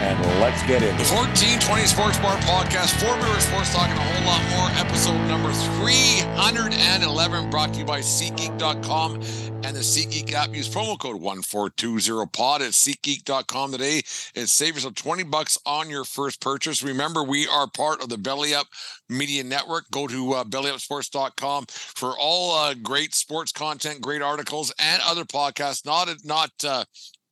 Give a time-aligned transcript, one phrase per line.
[0.00, 0.96] and let's get in.
[0.96, 4.68] The 1420 Sports Bar Podcast, beer sports talk and a whole lot more.
[4.80, 9.14] Episode number 311 brought to you by SeatGeek.com
[9.62, 10.54] and the SeatGeek app.
[10.54, 14.02] Use promo code 1420pod at SeatGeek.com today
[14.34, 16.82] and save yourself 20 bucks on your first purchase.
[16.82, 18.68] Remember, we are part of the Belly Up
[19.10, 19.90] Media Network.
[19.90, 25.84] Go to uh, bellyupsports.com for all uh, great sports content, great articles, and other podcasts.
[25.84, 26.84] Not, not, uh,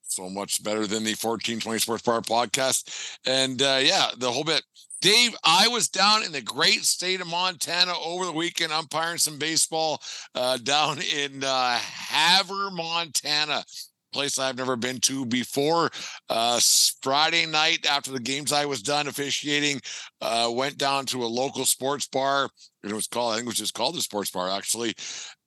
[0.09, 3.19] so much better than the 1420 Sports Bar podcast.
[3.27, 4.63] And uh, yeah, the whole bit.
[5.01, 9.39] Dave, I was down in the great state of Montana over the weekend umpiring some
[9.39, 10.03] baseball
[10.35, 13.65] uh, down in uh, Havre, Montana.
[14.13, 15.91] Place I've never been to before.
[16.29, 16.59] Uh,
[17.03, 19.81] Friday night after the games I was done officiating,
[20.21, 22.49] uh, went down to a local sports bar.
[22.83, 24.95] It was called, I think it was just called the sports bar actually,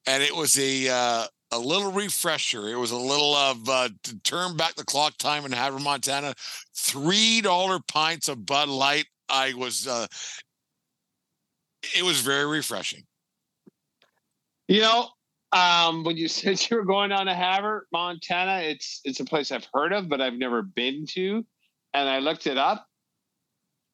[0.06, 2.68] and it was a uh, a little refresher.
[2.70, 6.34] It was a little of uh, to turn back the clock time in Havre, Montana.
[6.76, 9.06] Three dollar pints of Bud Light.
[9.30, 9.88] I was.
[9.88, 10.08] Uh,
[11.98, 13.04] it was very refreshing.
[14.68, 15.10] You know,
[15.52, 19.52] um, when you said you were going down to Havre, Montana, it's it's a place
[19.52, 21.46] I've heard of, but I've never been to.
[21.94, 22.86] And I looked it up.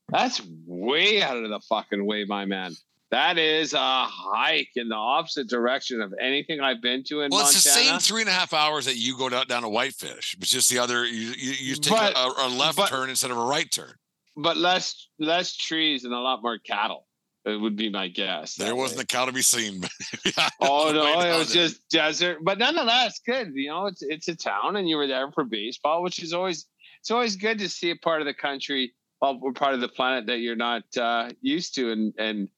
[0.10, 2.74] That's way out of the fucking way, my man.
[3.12, 7.44] That is a hike in the opposite direction of anything I've been to in well,
[7.44, 7.48] Montana.
[7.50, 10.36] it's the same three and a half hours that you go down, down to Whitefish.
[10.42, 11.06] It's just the other.
[11.06, 13.94] You you, you take But- a, a left but- turn instead of a right turn.
[14.36, 17.06] but less less trees and a lot more cattle.
[17.46, 18.56] It would be my guess.
[18.56, 19.04] There wasn't way.
[19.04, 19.82] a cow to be seen.
[20.60, 21.68] Oh no, it was there.
[21.68, 22.40] just desert.
[22.44, 23.52] But nonetheless, good.
[23.54, 26.66] You know, it's it's a town, and you were there for baseball, which is always
[27.00, 30.26] it's always good to see a part of the country, well, part of the planet
[30.28, 32.50] that you're not uh, used to, and and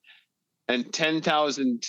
[0.69, 1.85] and ten thousand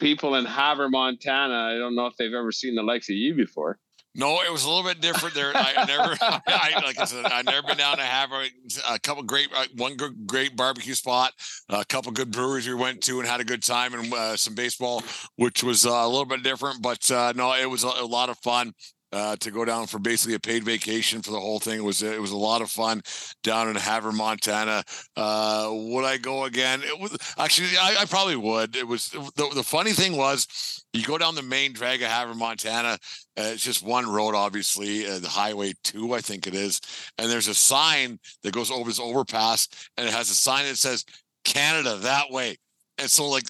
[0.00, 1.74] people in Havre, Montana.
[1.74, 3.78] I don't know if they've ever seen the likes of you before.
[4.16, 5.50] No, it was a little bit different there.
[5.56, 8.44] I I never, I, like I said, I've never been down to Havre.
[8.88, 11.32] A couple great, uh, one good, great barbecue spot,
[11.68, 14.54] a couple good breweries we went to and had a good time, and uh, some
[14.54, 15.02] baseball,
[15.36, 16.80] which was uh, a little bit different.
[16.80, 18.72] But uh, no, it was a, a lot of fun.
[19.14, 22.02] Uh, to go down for basically a paid vacation for the whole thing it was
[22.02, 23.00] it was a lot of fun
[23.44, 24.82] down in Havre, Montana.
[25.16, 26.82] Uh, would I go again?
[26.82, 28.74] It was actually I, I probably would.
[28.74, 32.34] It was the, the funny thing was you go down the main drag of Havre,
[32.34, 32.98] Montana.
[33.38, 36.80] Uh, it's just one road, obviously, uh, the Highway Two, I think it is,
[37.16, 40.76] and there's a sign that goes over this overpass, and it has a sign that
[40.76, 41.04] says
[41.44, 42.56] Canada that way.
[42.98, 43.44] And so, like,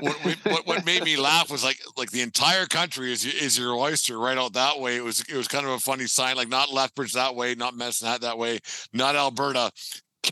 [0.00, 3.74] what, what what made me laugh was like like the entire country is is your
[3.74, 4.96] oyster right out that way.
[4.96, 7.76] It was it was kind of a funny sign, like not Lethbridge that way, not
[7.76, 8.58] Medicine that way,
[8.92, 9.70] not Alberta,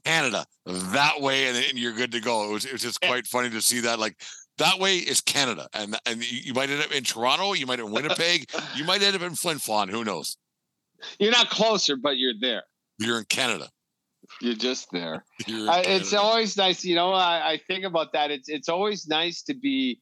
[0.04, 2.48] Canada that way, and then you're good to go.
[2.48, 4.16] It was it was just quite funny to see that like.
[4.58, 7.82] That way is Canada, and and you might end up in Toronto, you might end
[7.82, 9.88] up in Winnipeg, you might end up in Flin Flon.
[9.88, 10.36] Who knows?
[11.20, 12.64] You're not closer, but you're there.
[12.98, 13.68] You're in Canada.
[14.40, 15.24] You're just there.
[15.46, 17.12] You're I, it's always nice, you know.
[17.12, 18.30] I, I think about that.
[18.30, 20.00] It's it's always nice to be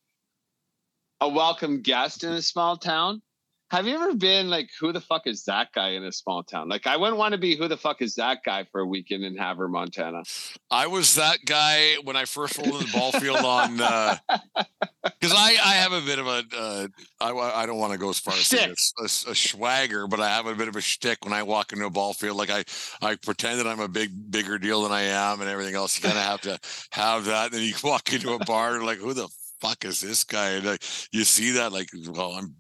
[1.21, 3.23] a welcome guest in a small town.
[3.71, 6.69] Have you ever been like, who the fuck is that guy in a small town?
[6.69, 9.25] Like, I wouldn't want to be who the fuck is that guy for a weekend
[9.25, 10.23] in Havre, Montana.
[10.71, 14.17] I was that guy when I first rolled in the ball field on uh
[15.05, 16.87] because I, I have a bit of a uh,
[17.21, 17.33] I,
[17.63, 18.93] I don't want to go as far as saying it's
[19.27, 21.87] a, a swagger, but I have a bit of a shtick when I walk into
[21.87, 22.37] a ball field.
[22.37, 22.65] Like I
[23.03, 25.97] I pretend that I'm a big bigger deal than I am and everything else.
[25.97, 26.59] You kind of have to
[26.91, 27.47] have that.
[27.47, 29.29] And then you walk into a bar like who the
[29.61, 30.51] fuck is this guy?
[30.51, 32.55] And like, you see that like well I'm.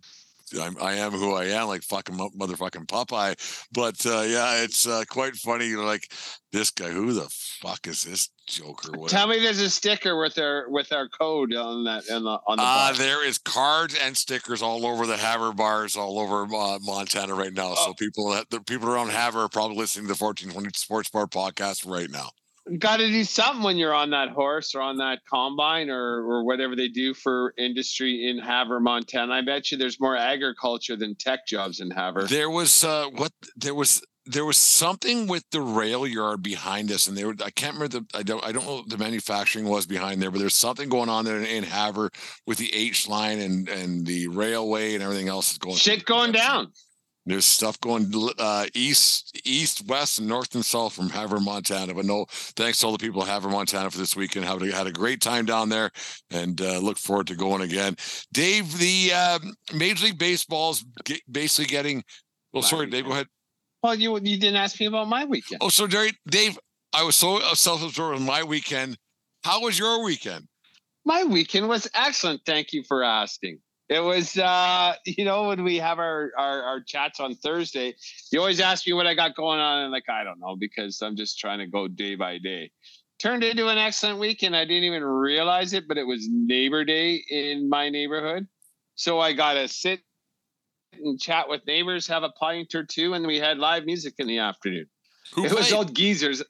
[0.60, 3.66] I'm, I am who I am, like fucking motherfucking Popeye.
[3.72, 5.66] But uh, yeah, it's uh, quite funny.
[5.66, 6.12] You're like,
[6.52, 7.28] this guy, who the
[7.60, 8.92] fuck is this joker?
[8.92, 9.08] Whatever.
[9.08, 12.56] Tell me, there's a sticker with our with our code on that on the on
[12.58, 12.62] the.
[12.64, 17.34] Uh, there is cards and stickers all over the Havre bars all over uh, Montana
[17.34, 17.74] right now.
[17.74, 17.94] So Oh.
[17.94, 21.84] people that the people around Havre are probably listening to the 1420 Sports Bar podcast
[21.90, 22.30] right now.
[22.78, 26.44] Got to do something when you're on that horse or on that combine or or
[26.44, 29.32] whatever they do for industry in Havre, Montana.
[29.32, 32.26] I bet you there's more agriculture than tech jobs in Havre.
[32.26, 37.06] There was uh, what there was there was something with the rail yard behind us,
[37.06, 39.68] and they were I can't remember the I don't I don't know what the manufacturing
[39.68, 42.10] was behind there, but there's something going on there in, in Havre
[42.46, 46.32] with the H line and and the railway and everything else is going Shit going
[46.32, 46.72] down.
[47.26, 51.92] There's stuff going uh, east, east, west, and north and south from Havre, Montana.
[51.92, 54.44] But no, thanks to all the people of Havre, Montana for this weekend.
[54.44, 55.90] Have had a great time down there,
[56.30, 57.96] and uh, look forward to going again.
[58.32, 59.38] Dave, the uh,
[59.74, 60.84] Major League Baseball Baseball's
[61.30, 62.04] basically getting.
[62.52, 62.92] Well, my sorry, weekend.
[62.92, 63.04] Dave.
[63.06, 63.26] Go ahead.
[63.82, 65.60] Well, you you didn't ask me about my weekend.
[65.60, 66.58] Oh, so Dave, Dave,
[66.92, 68.96] I was so self-absorbed in my weekend.
[69.44, 70.46] How was your weekend?
[71.04, 72.42] My weekend was excellent.
[72.46, 73.58] Thank you for asking.
[73.88, 77.94] It was, uh, you know, when we have our, our, our chats on Thursday,
[78.30, 81.00] you always ask me what I got going on, and like I don't know because
[81.02, 82.70] I'm just trying to go day by day.
[83.18, 84.54] Turned into an excellent weekend.
[84.54, 88.46] I didn't even realize it, but it was Neighbor Day in my neighborhood,
[88.94, 90.00] so I got to sit
[90.92, 94.26] and chat with neighbors, have a pint or two, and we had live music in
[94.26, 94.86] the afternoon.
[95.34, 95.58] Who it played?
[95.58, 96.42] was old geezers,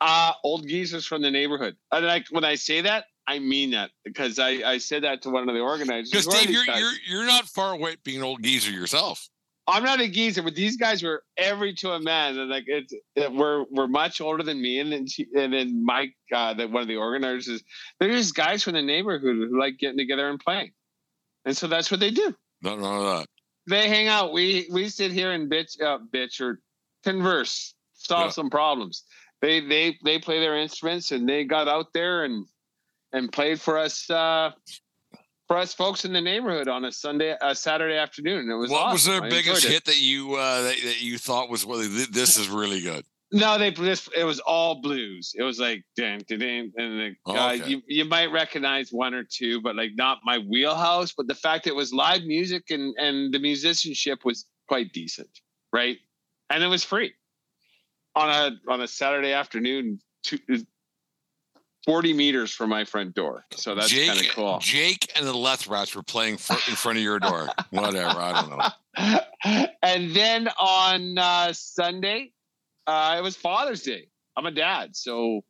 [0.00, 1.76] uh, old geezers from the neighborhood.
[1.90, 5.30] And like when I say that, I mean that because I, I said that to
[5.30, 6.10] one of the organizers.
[6.10, 9.28] Because Dave, you're, you're you're not far away being an old geezer yourself.
[9.66, 12.94] I'm not a geezer, but these guys were every to a man, and like it's
[13.14, 16.70] it, we're we're much older than me, and then she, and then Mike, uh, that
[16.70, 17.62] one of the organizers,
[18.00, 20.70] they're just guys from the neighborhood who like getting together and playing,
[21.44, 22.34] and so that's what they do.
[22.62, 23.26] Not none of that.
[23.66, 24.32] They hang out.
[24.32, 26.60] We we sit here and bitch, uh, bitch or
[27.04, 28.30] converse, solve yeah.
[28.30, 29.04] some problems.
[29.42, 32.46] They they they play their instruments, and they got out there and
[33.12, 34.50] and played for us uh,
[35.46, 38.50] for us folks in the neighborhood on a Sunday, a Saturday afternoon.
[38.50, 38.92] It was what awesome.
[38.92, 42.36] was their I biggest hit that you uh, that, that, you thought was well, this
[42.36, 43.04] is really good.
[43.30, 45.34] No, they this it was all blues.
[45.36, 47.68] It was like damn, damn, and the oh, guy okay.
[47.68, 51.12] you you might recognize one or two, but like not my wheelhouse.
[51.12, 55.28] But the fact it was live music and and the musicianship was quite decent,
[55.72, 55.98] right?
[56.50, 57.12] And it was free
[58.14, 60.00] on a on a Saturday afternoon.
[60.22, 60.38] Two,
[61.88, 63.46] 40 meters from my front door.
[63.52, 64.58] So that's kind of cool.
[64.60, 66.38] Jake and the Lethrats were playing in
[66.76, 67.48] front of your door.
[67.70, 68.20] Whatever.
[68.20, 69.66] I don't know.
[69.82, 72.32] and then on uh, Sunday,
[72.86, 74.08] uh, it was Father's Day.
[74.36, 74.96] I'm a dad.
[74.96, 75.40] So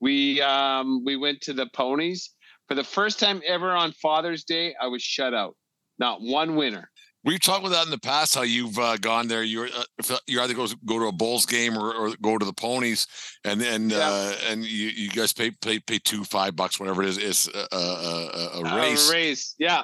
[0.00, 2.30] we um, we went to the ponies.
[2.68, 5.56] For the first time ever on Father's Day, I was shut out.
[5.98, 6.92] Not one winner.
[7.24, 8.34] We've talked about that in the past.
[8.34, 9.42] How you've uh, gone there.
[9.42, 12.52] You're uh, you either go go to a Bulls game or, or go to the
[12.52, 13.06] Ponies,
[13.44, 13.98] and then yeah.
[13.98, 17.18] uh, and you, you guys pay pay pay two five bucks whatever it is.
[17.18, 19.10] It's a, a, a race.
[19.10, 19.82] A race, yeah.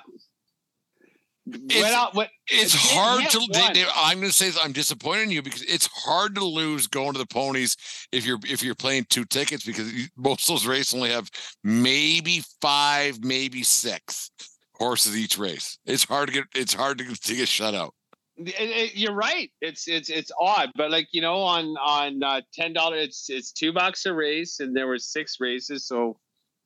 [1.47, 3.39] It's, out, what, it's hard to.
[3.53, 7.13] They, I'm going to say I'm disappointed in you because it's hard to lose going
[7.13, 7.77] to the ponies
[8.13, 11.29] if you're if you're playing two tickets because most of those races only have
[11.63, 14.31] maybe five, maybe six
[14.77, 15.79] horses each race.
[15.87, 16.45] It's hard to get.
[16.55, 17.95] It's hard to, to get shut out.
[18.37, 19.51] It, it, you're right.
[19.61, 23.53] It's it's it's odd, but like you know, on on uh, ten dollars, it's it's
[23.53, 26.19] two bucks a race, and there were six races, so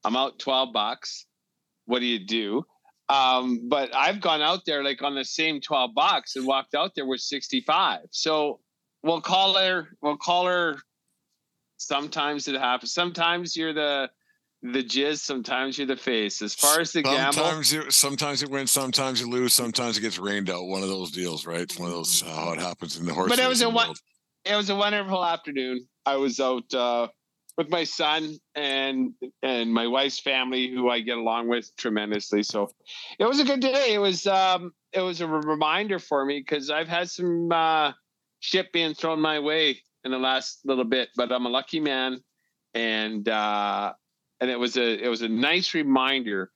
[0.04, 1.26] I'm out twelve bucks.
[1.84, 2.64] What do you do?
[3.10, 6.92] Um, but I've gone out there like on the same twelve bucks and walked out
[6.94, 8.06] there with sixty five.
[8.10, 8.60] So
[9.02, 9.88] we'll call her.
[10.00, 10.76] We'll call her.
[11.76, 12.92] Sometimes it happens.
[12.92, 14.10] Sometimes you're the
[14.62, 16.42] the jizz, sometimes you're the face.
[16.42, 20.18] As far as the sometimes gamble, sometimes it wins sometimes you lose, sometimes it gets
[20.18, 20.66] rained out.
[20.66, 21.60] One of those deals, right?
[21.60, 23.28] It's one of those uh, how it happens in the horse.
[23.28, 23.94] But it was a one.
[24.44, 25.86] It was a wonderful afternoon.
[26.06, 27.08] I was out uh,
[27.56, 29.12] with my son and
[29.42, 32.42] and my wife's family, who I get along with tremendously.
[32.42, 32.70] So
[33.18, 33.94] it was a good day.
[33.94, 37.92] It was um, it was a reminder for me because I've had some uh,
[38.40, 42.20] shit being thrown my way in the last little bit, but I'm a lucky man
[42.74, 43.92] and uh,
[44.40, 46.50] and it was a it was a nice reminder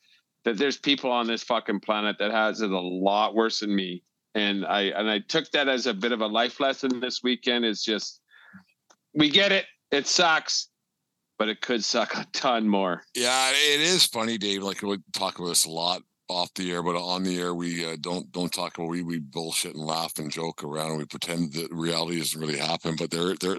[0.44, 4.02] that there's people on this fucking planet that has it a lot worse than me.
[4.34, 7.64] And i and i took that as a bit of a life lesson this weekend.
[7.64, 8.20] Is just
[9.14, 9.66] we get it.
[9.90, 10.68] It sucks
[11.38, 13.02] but it could suck a ton more.
[13.14, 16.82] Yeah it is funny dave like we talk about this a lot off the air,
[16.82, 20.18] but on the air we uh, don't don't talk about we we bullshit and laugh
[20.18, 22.96] and joke around and we pretend that reality doesn't really happen.
[22.96, 23.56] But there there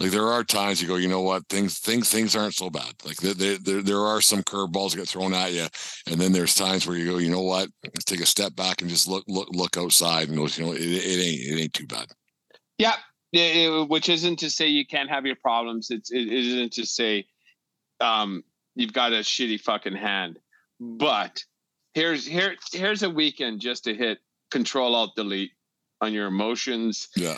[0.00, 2.92] like there are times you go, you know what, things things things aren't so bad.
[3.04, 5.66] Like there there, there are some curveballs get thrown at you,
[6.06, 7.68] and then there's times where you go, you know what,
[8.06, 10.80] take a step back and just look look look outside and go, you know, it,
[10.80, 12.06] it ain't it ain't too bad.
[12.78, 12.94] Yeah,
[13.32, 15.90] it, which isn't to say you can't have your problems.
[15.90, 17.26] It's it isn't to say
[18.00, 18.42] um,
[18.74, 20.38] you've got a shitty fucking hand,
[20.80, 21.44] but
[21.94, 24.18] here's here here's a weekend just to hit
[24.50, 25.52] control alt delete
[26.00, 27.36] on your emotions yeah.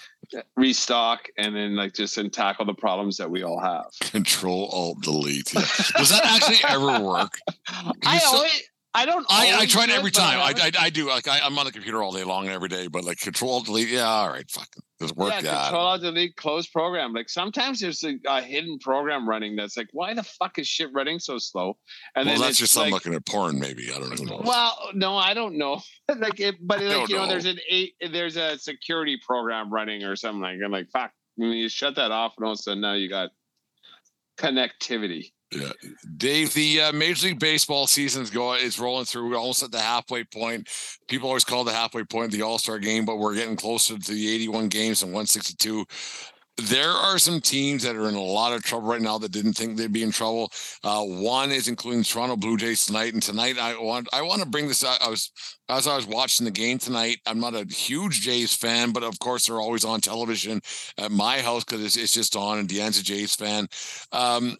[0.57, 3.87] restock and then like just and tackle the problems that we all have.
[4.01, 5.61] Control alt delete yeah.
[5.97, 7.33] does that actually ever work?
[8.05, 9.25] I always I don't.
[9.29, 10.39] I, I try it every time.
[10.41, 11.09] I, I, I do.
[11.09, 13.61] Like I, I'm on the computer all day long and every day, but like control
[13.61, 13.89] delete.
[13.89, 15.33] Yeah, all right, fucking it work?
[15.33, 17.13] yeah, Yeah, control alt delete close program.
[17.13, 20.91] Like sometimes there's a, a hidden program running that's like, why the fuck is shit
[20.93, 21.77] running so slow?
[22.17, 23.59] And well, then that's just like, looking at porn.
[23.59, 24.43] Maybe I don't know.
[24.45, 25.81] Well, no, I don't know.
[26.17, 30.17] like, it, but like you know, there's an eight, there's a security program running or
[30.17, 30.59] something like.
[30.65, 31.13] I'm like, fuck.
[31.37, 33.31] When you shut that off, and all of a sudden now you got
[34.37, 35.33] connectivity.
[35.53, 35.73] Yeah,
[36.17, 36.55] Dave.
[36.55, 39.31] The uh, Major League Baseball season is going is rolling through.
[39.31, 40.69] We're almost at the halfway point.
[41.09, 44.13] People always call the halfway point the All Star game, but we're getting closer to
[44.13, 45.85] the 81 games and 162.
[46.57, 49.55] There are some teams that are in a lot of trouble right now that didn't
[49.55, 50.53] think they'd be in trouble.
[50.85, 54.49] Uh, one is including Toronto Blue Jays tonight, and tonight I want I want to
[54.49, 54.85] bring this.
[54.85, 55.33] I, I was
[55.69, 57.19] as I was watching the game tonight.
[57.27, 60.61] I'm not a huge Jays fan, but of course they're always on television
[60.97, 63.67] at my house because it's, it's just on, and Deanne's a Jays fan.
[64.13, 64.57] Um,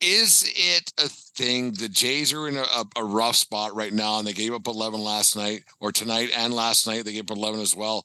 [0.00, 1.72] is it a thing?
[1.72, 2.64] The Jays are in a,
[2.96, 6.54] a, rough spot right now, and they gave up 11 last night or tonight and
[6.54, 7.04] last night.
[7.04, 8.04] They gave up 11 as well.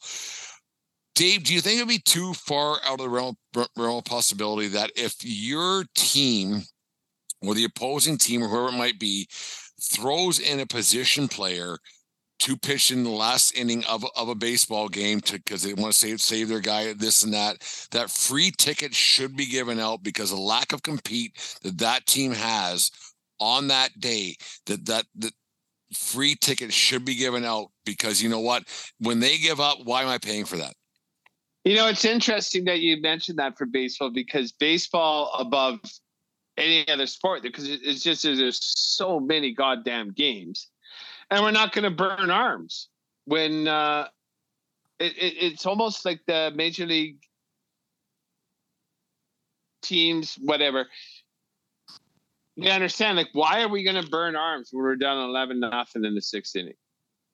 [1.15, 3.37] Dave, do you think it'd be too far out of the realm,
[3.77, 6.63] realm of possibility that if your team
[7.41, 9.27] or the opposing team or whoever it might be
[9.81, 11.77] throws in a position player
[12.39, 15.93] to pitch in the last inning of, of a baseball game to because they want
[15.93, 17.57] to save save their guy this and that
[17.91, 22.31] that free ticket should be given out because the lack of compete that that team
[22.31, 22.91] has
[23.39, 25.33] on that day that that that
[25.93, 28.63] free ticket should be given out because you know what?
[28.99, 30.73] When they give up why am i paying for that?
[31.63, 35.79] You know, it's interesting that you mentioned that for baseball because baseball above
[36.57, 40.69] any other sport because it's just there's so many goddamn games,
[41.29, 42.89] and we're not going to burn arms
[43.25, 44.07] when uh,
[44.99, 47.17] it, it, it's almost like the major league
[49.81, 50.87] teams, whatever.
[52.57, 56.05] They understand, like, why are we going to burn arms when we're down eleven nothing
[56.05, 56.75] in the sixth inning?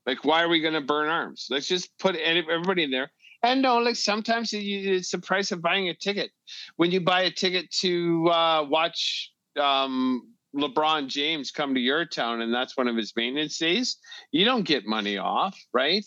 [0.08, 1.48] Like, why are we going to burn arms?
[1.50, 3.12] Let's just put everybody in there.
[3.44, 6.32] And no, like sometimes it's the price of buying a ticket.
[6.78, 12.41] When you buy a ticket to uh, watch um, LeBron James come to your town,
[12.41, 13.98] and that's one of his maintenance days,
[14.31, 16.05] you don't get money off, right?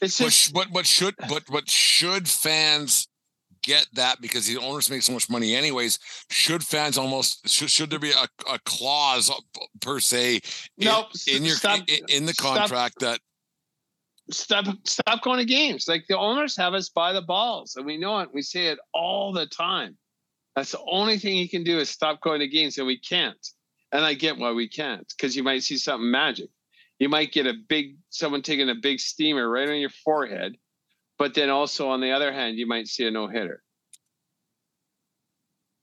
[0.00, 3.08] It's just but but should but but should fans
[3.62, 5.98] get that because the owners make so much money anyways
[6.30, 9.30] should fans almost should, should there be a, a clause
[9.80, 10.40] per se in,
[10.84, 12.58] Nope, in your stop- in, in the stop.
[12.58, 13.20] contract that
[14.30, 15.86] stop stop going to games.
[15.88, 18.28] Like the owners have us by the balls, and we know it.
[18.34, 19.96] We say it all the time.
[20.56, 23.38] That's the only thing he can do is stop going to games, and we can't.
[23.94, 26.50] And I get why we can't, because you might see something magic.
[26.98, 30.56] You might get a big someone taking a big steamer right on your forehead,
[31.16, 33.62] but then also on the other hand, you might see a no hitter.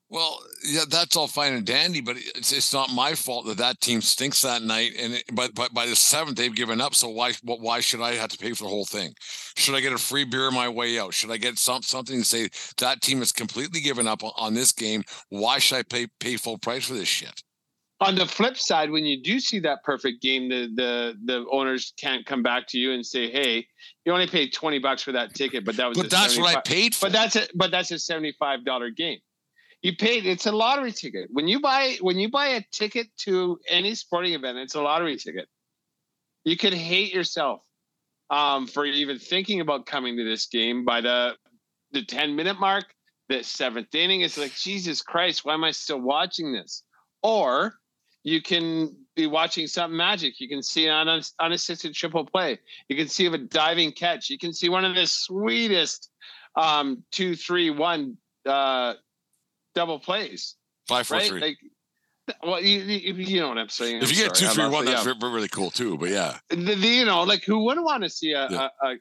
[0.09, 3.79] Well, yeah, that's all fine and dandy, but it's, it's not my fault that that
[3.79, 4.91] team stinks that night.
[4.99, 6.95] And it, but but by the seventh, they've given up.
[6.95, 9.13] So why why should I have to pay for the whole thing?
[9.55, 11.13] Should I get a free beer my way out?
[11.13, 12.49] Should I get some something to say
[12.79, 15.03] that team has completely given up on, on this game?
[15.29, 17.41] Why should I pay pay full price for this shit?
[18.01, 21.93] On the flip side, when you do see that perfect game, the the the owners
[21.97, 23.67] can't come back to you and say, "Hey,
[24.05, 26.55] you only paid twenty bucks for that ticket, but that was But a that's what
[26.55, 27.05] I paid for.
[27.05, 29.19] But that's a but that's a seventy five dollar game.
[29.83, 30.25] You paid.
[30.25, 31.29] It's a lottery ticket.
[31.31, 35.17] When you buy when you buy a ticket to any sporting event, it's a lottery
[35.17, 35.47] ticket.
[36.43, 37.61] You could hate yourself
[38.31, 41.35] um, for even thinking about coming to this game by the
[41.91, 42.85] the ten minute mark,
[43.29, 44.21] the seventh inning.
[44.21, 46.83] It's like Jesus Christ, why am I still watching this?
[47.21, 47.75] Or
[48.23, 50.39] you can be watching something magic.
[50.39, 52.59] You can see an un- unassisted triple play.
[52.87, 54.29] You can see a diving catch.
[54.29, 56.09] You can see one of the sweetest
[56.55, 58.93] um, two, three, one uh,
[59.75, 60.55] double plays.
[60.87, 61.27] Five, four, right?
[61.27, 61.41] three.
[61.41, 61.57] Like,
[62.43, 63.97] well, you, you, you know what I'm saying.
[63.97, 64.55] if I'm you get two, sorry.
[64.55, 65.97] three, one, that's re- really cool too.
[65.97, 66.55] But yeah, yeah.
[66.57, 68.67] The, the- you know, like who wouldn't want to see a, Yeah.
[68.83, 68.95] a, a,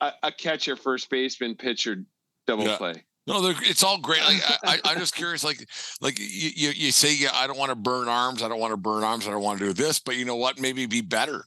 [0.00, 2.04] a, a catcher, first baseman, pitcher
[2.46, 2.76] double Yeah.
[2.76, 3.04] play?
[3.30, 4.22] No, it's all great.
[4.22, 5.44] Like, I, I'm just curious.
[5.44, 5.66] Like,
[6.00, 8.42] like you, you, you say, yeah, I don't want to burn arms.
[8.42, 9.26] I don't want to burn arms.
[9.26, 10.00] I don't want to do this.
[10.00, 10.60] But you know what?
[10.60, 11.44] Maybe be better.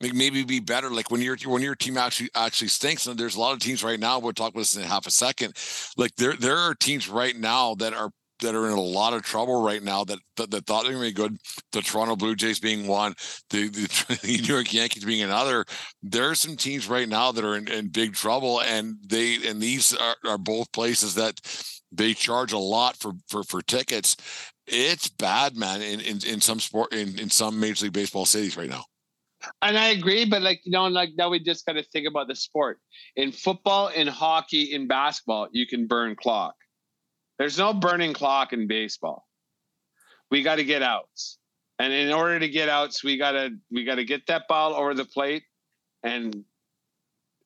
[0.00, 0.90] Like maybe be better.
[0.90, 3.84] Like when your when your team actually actually stinks, and there's a lot of teams
[3.84, 4.18] right now.
[4.18, 5.56] We'll talk about this in half a second.
[5.96, 9.22] Like there there are teams right now that are that are in a lot of
[9.22, 11.36] trouble right now that that, that thought they were gonna be good.
[11.72, 13.14] The Toronto Blue Jays being one,
[13.50, 15.64] the, the New York Yankees being another.
[16.02, 19.60] There are some teams right now that are in, in big trouble, and they and
[19.60, 21.40] these are, are both places that
[21.92, 24.16] they charge a lot for for for tickets.
[24.66, 25.82] It's bad, man.
[25.82, 28.84] In in, in some sport in, in some Major League Baseball cities right now.
[29.62, 32.28] And I agree, but like you know, like now we just got to think about
[32.28, 32.78] the sport.
[33.16, 36.54] In football, in hockey, in basketball, you can burn clock.
[37.38, 39.26] There's no burning clock in baseball.
[40.30, 41.38] We got to get outs.
[41.78, 45.04] And in order to get outs, we gotta we gotta get that ball over the
[45.04, 45.42] plate,
[46.02, 46.44] and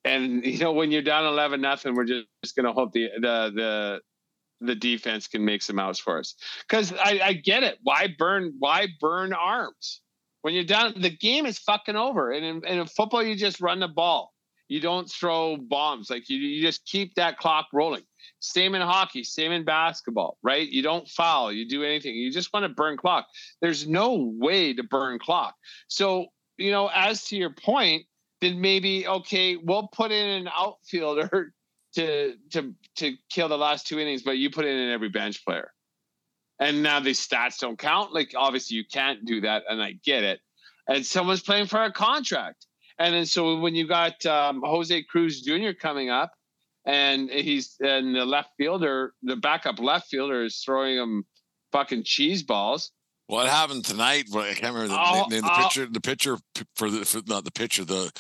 [0.04, 3.52] and you know when you're down eleven nothing, we're just, just gonna hope the the
[3.54, 4.00] the
[4.60, 6.34] the defense can make some outs for us.
[6.68, 7.78] Because I, I get it.
[7.82, 8.54] Why burn?
[8.58, 10.02] Why burn arms
[10.42, 10.94] when you're down?
[11.00, 12.32] The game is fucking over.
[12.32, 14.34] And in, and in football, you just run the ball.
[14.68, 16.10] You don't throw bombs.
[16.10, 18.02] Like you, you just keep that clock rolling.
[18.40, 20.68] Same in hockey, same in basketball, right?
[20.68, 22.14] You don't foul, you do anything.
[22.14, 23.26] You just want to burn clock.
[23.60, 25.54] There's no way to burn clock.
[25.88, 28.06] So, you know, as to your point,
[28.40, 31.52] then maybe okay, we'll put in an outfielder
[31.94, 35.72] to to to kill the last two innings, but you put in every bench player.
[36.60, 38.12] And now the stats don't count.
[38.12, 40.40] Like obviously you can't do that, and I get it.
[40.88, 42.66] And someone's playing for a contract.
[42.98, 45.70] And then so when you got um, Jose Cruz Jr.
[45.78, 46.32] coming up,
[46.88, 51.24] and he's and the left fielder, the backup left fielder is throwing him
[51.70, 52.90] fucking cheese balls.
[53.26, 54.24] What happened tonight?
[54.34, 55.42] I can't remember the Oh, name.
[55.42, 55.62] The oh.
[55.68, 56.38] pitcher, the pitcher
[56.76, 58.10] for the for, not the pitcher, the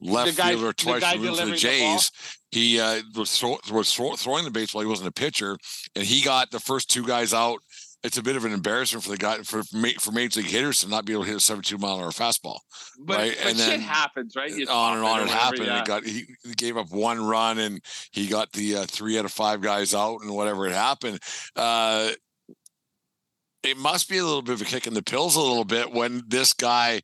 [0.00, 1.56] left The guy- fielder twice removed for the delivering the?
[1.58, 2.10] Jays.
[2.52, 4.82] He uh, was throw, was throw, throwing the baseball.
[4.82, 5.56] He wasn't a pitcher,
[5.96, 7.58] and he got the first two guys out.
[8.04, 10.88] It's a bit of an embarrassment for the guy for for major league hitters to
[10.88, 12.58] not be able to hit a 72 mile an hour fastball.
[12.98, 14.50] But, Right, but and shit then happens, right?
[14.50, 15.66] You on and on it whatever, happened.
[15.66, 15.78] yeah.
[15.78, 17.80] He got he, he gave up one run and
[18.10, 21.20] he got the uh, three out of five guys out and whatever it happened.
[21.54, 22.10] Uh,
[23.62, 25.92] it must be a little bit of a kick in the pills a little bit
[25.92, 27.00] when this guy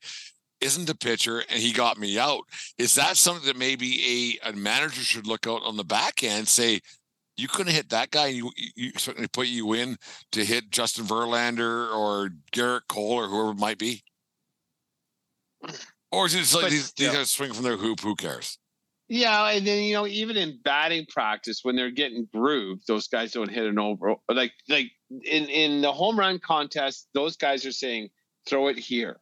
[0.61, 2.41] isn't a pitcher and he got me out.
[2.79, 6.49] Is that something that maybe a, a manager should look out on the back end
[6.49, 6.81] say?
[7.39, 8.27] You couldn't hit that guy.
[8.27, 9.97] You, you certainly put you in
[10.33, 14.03] to hit Justin Verlander or Gerrit Cole or whoever it might be.
[16.11, 18.01] Or is it just like But these, these guys swing from their hoop?
[18.01, 18.59] Who cares?
[19.09, 23.33] Yeah, and then you know, even in batting practice, when they're getting grooved, those guys
[23.33, 24.15] don't hit an over.
[24.31, 28.11] Like like in in the home run contest, those guys are saying,
[28.47, 29.21] "Throw it here,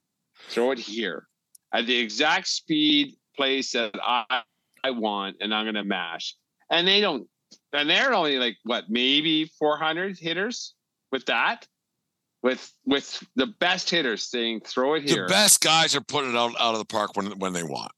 [0.48, 1.28] throw it here,
[1.72, 4.42] at the exact speed, place that I
[4.82, 6.34] I want, and I'm gonna mash."
[6.68, 7.28] And they don't,
[7.76, 10.74] and they're only like what, maybe 400 hitters
[11.12, 11.66] with that,
[12.42, 16.36] with with the best hitters saying, "Throw it here." The best guys are putting it
[16.36, 17.92] out, out of the park when when they want.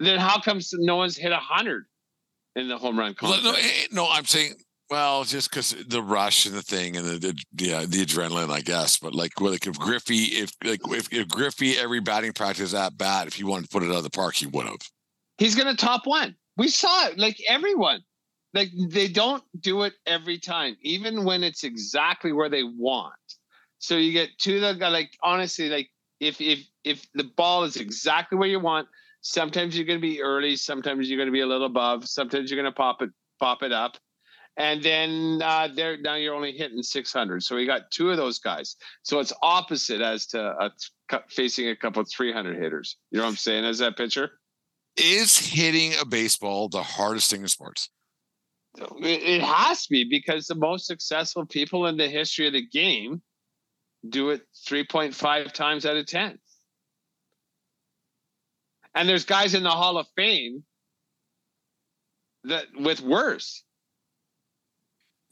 [0.00, 1.84] Then how comes no one's hit a hundred
[2.56, 3.44] in the home run contest?
[3.44, 4.54] No, eh, no, I'm saying,
[4.90, 8.60] well, just because the rush and the thing and the, the yeah the adrenaline, I
[8.60, 8.98] guess.
[8.98, 12.98] But like, well, like if Griffey, if like if, if Griffey every batting practice at
[12.98, 14.80] bat, if he wanted to put it out of the park, he would have.
[15.38, 16.36] he's going to top one.
[16.56, 18.02] We saw it like everyone.
[18.54, 23.12] Like they don't do it every time, even when it's exactly where they want.
[23.78, 25.90] So you get two that got like honestly, like
[26.20, 28.88] if if if the ball is exactly where you want,
[29.22, 32.50] sometimes you're going to be early, sometimes you're going to be a little above, sometimes
[32.50, 33.96] you're going to pop it pop it up,
[34.56, 37.42] and then uh, there now you're only hitting 600.
[37.42, 38.76] So we got two of those guys.
[39.02, 40.70] So it's opposite as to uh,
[41.28, 42.96] facing a couple of 300 hitters.
[43.10, 43.64] You know what I'm saying?
[43.64, 44.30] As that pitcher.
[44.96, 47.90] Is hitting a baseball the hardest thing in sports?
[48.76, 53.22] It, has to be because the most successful people in the history of the game
[54.08, 56.38] do it 3.5 times out of 10.
[58.94, 60.64] And there's guys in the Hall of Fame
[62.44, 63.62] that with worse.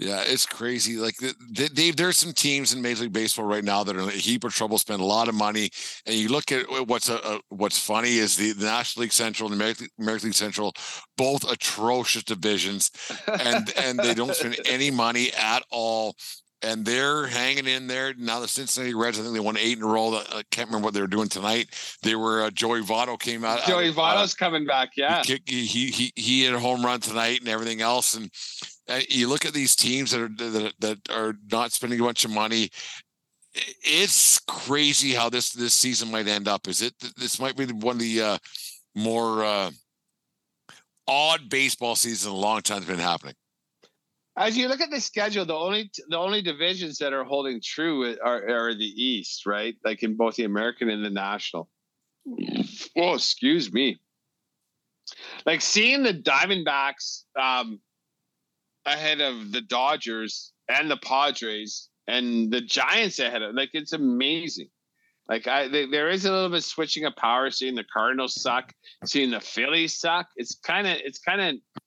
[0.02, 0.96] Yeah, it's crazy.
[0.96, 1.14] Like
[1.52, 4.44] Dave, there's some teams in Major League Baseball right now that are in a heap
[4.44, 5.70] of trouble, spend a lot of money,
[6.06, 9.50] and you look at what's a, a what's funny is the, the National League Central
[9.50, 10.72] and the American, American League Central,
[11.16, 12.90] both atrocious divisions,
[13.26, 16.16] and and they don't spend any money at all,
[16.62, 18.14] and they're hanging in there.
[18.16, 20.14] Now the Cincinnati Reds, I think they won eight in a row.
[20.14, 21.68] I can't remember what they were doing tonight.
[22.02, 23.64] They were uh, Joey Votto came out.
[23.64, 25.22] Joey out of, uh, Votto's coming back, yeah.
[25.24, 28.14] he, he he he hit a home run tonight and everything else.
[28.14, 28.66] And uh,
[29.08, 32.30] you look at these teams that are that, that are not spending a bunch of
[32.30, 32.70] money.
[33.54, 36.68] It's crazy how this this season might end up.
[36.68, 36.94] Is it?
[37.16, 38.38] This might be one of the uh,
[38.94, 39.70] more uh,
[41.06, 43.34] odd baseball seasons in a long time has been happening.
[44.36, 48.16] As you look at the schedule, the only the only divisions that are holding true
[48.24, 49.74] are, are the East, right?
[49.84, 51.68] Like in both the American and the National.
[52.96, 53.98] Oh, excuse me.
[55.44, 57.80] Like seeing the Diamondbacks um,
[58.86, 64.68] ahead of the Dodgers and the Padres and the Giants ahead of like it's amazing.
[65.28, 67.50] Like I, they, there is a little bit switching of power.
[67.50, 68.72] Seeing the Cardinals suck,
[69.04, 70.26] seeing the Phillies suck.
[70.36, 71.81] It's kind of, it's kind of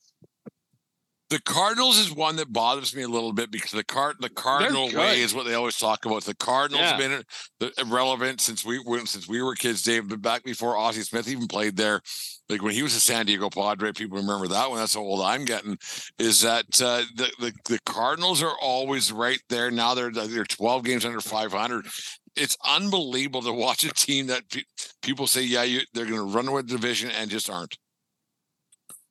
[1.32, 4.92] The Cardinals is one that bothers me a little bit because the card the Cardinal
[4.94, 6.24] way is what they always talk about.
[6.24, 10.08] The Cardinals have been irrelevant since we since we were kids, Dave.
[10.08, 12.02] But back before Ozzie Smith even played there,
[12.48, 14.78] like when he was a San Diego Padre, people remember that one.
[14.78, 15.80] That's how old I'm getting.
[16.20, 19.96] Is that uh, the, the the Cardinals are always right there now?
[19.96, 21.88] They're they're 12 games under 500.
[22.36, 24.62] it's unbelievable to watch a team that pe-
[25.02, 27.78] people say, yeah, you, they're going to run away the division and just aren't.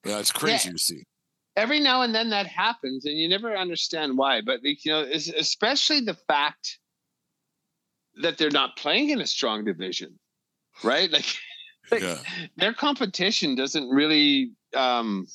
[0.07, 0.73] Yeah, it's crazy Yeah.
[0.75, 1.03] to see.
[1.57, 6.01] Every now and then that happens and you never understand why but you know especially
[6.01, 6.79] the fact
[8.23, 10.19] that they're not playing in a strong division
[10.83, 11.27] right like,
[11.93, 12.19] like Yeah.
[12.57, 15.27] their competition doesn't really um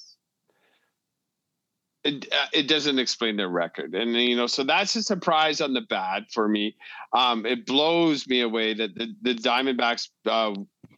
[2.03, 5.73] it, uh, it doesn't explain their record and you know so that's a surprise on
[5.73, 6.75] the bad for me
[7.13, 10.53] um it blows me away that the, the diamondbacks uh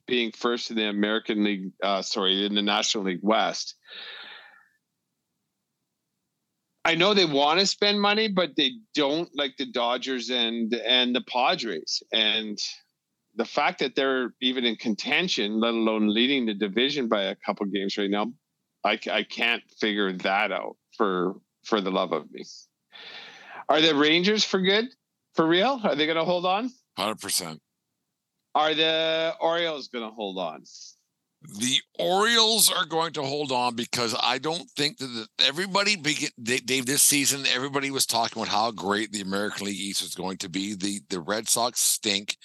[0.08, 3.76] being first in the american league uh sorry in the national league west
[6.84, 11.16] I know they want to spend money, but they don't like the Dodgers and and
[11.16, 12.02] the Padres.
[12.12, 12.58] And
[13.36, 17.66] the fact that they're even in contention, let alone leading the division by a couple
[17.68, 18.34] games right now,
[18.84, 22.44] I, I can't figure that out for for the love of me.
[23.70, 24.86] Are the Rangers for good?
[25.36, 25.80] For real?
[25.84, 26.72] Are they going to hold on?
[26.98, 27.60] 100%.
[28.54, 30.64] Are the Orioles going to hold on?
[31.44, 36.86] The Orioles are going to hold on because I don't think that the, everybody, Dave,
[36.86, 40.50] this season, everybody was talking about how great the American League East was going to
[40.50, 40.76] be.
[40.76, 42.38] The the Red Sox stink,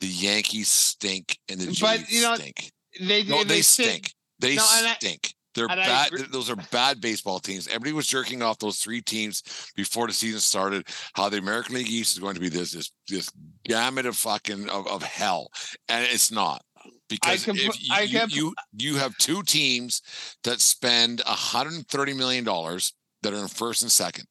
[0.00, 2.72] the Yankees stink, and the But, you know, stink.
[3.00, 4.12] They No, they, sit- stink.
[4.40, 5.32] They No, and I- stink.
[5.54, 6.10] They're bad.
[6.32, 7.68] Those are bad baseball teams.
[7.68, 10.88] Everybody was jerking off those three teams before the season started.
[11.14, 13.30] How the American League East is going to be this this this
[13.64, 15.46] gamut of fucking of, of hell,
[15.88, 16.60] and it's not
[17.08, 20.02] because can if you, I you, can you you have two teams
[20.44, 24.26] that spend 130 million dollars that are in first and second.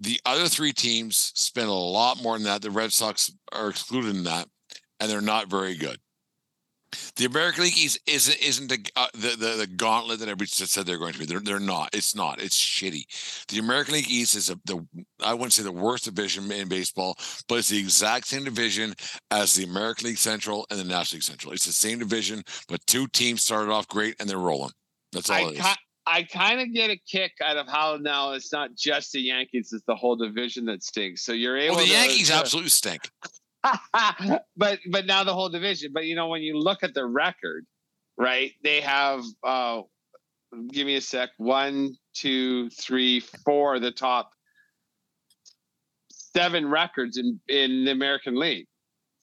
[0.00, 2.62] The other three teams spend a lot more than that.
[2.62, 4.48] The Red Sox are excluded in that,
[5.00, 5.98] and they're not very good.
[7.16, 10.86] The American League East isn't isn't the, uh, the the the gauntlet that everybody said
[10.86, 11.26] they're going to be.
[11.26, 11.90] They're they're not.
[11.92, 12.40] It's not.
[12.40, 13.46] It's shitty.
[13.48, 14.86] The American League East is a, the
[15.22, 17.16] I wouldn't say the worst division in baseball,
[17.48, 18.94] but it's the exact same division
[19.30, 21.52] as the American League Central and the National League Central.
[21.52, 24.72] It's the same division, but two teams started off great and they're rolling.
[25.12, 25.66] That's all I, it is.
[25.66, 25.74] ki-
[26.06, 29.72] I kind of get a kick out of how now it's not just the Yankees;
[29.74, 31.22] it's the whole division that stinks.
[31.22, 31.76] So you're able.
[31.76, 33.10] Well, the to, Yankees absolutely stink.
[34.56, 35.92] but but now the whole division.
[35.92, 37.66] But you know when you look at the record,
[38.16, 38.52] right?
[38.62, 39.24] They have.
[39.42, 39.82] uh
[40.72, 41.28] Give me a sec.
[41.36, 43.78] One, two, three, four.
[43.80, 44.30] The top
[46.10, 48.66] seven records in in the American League.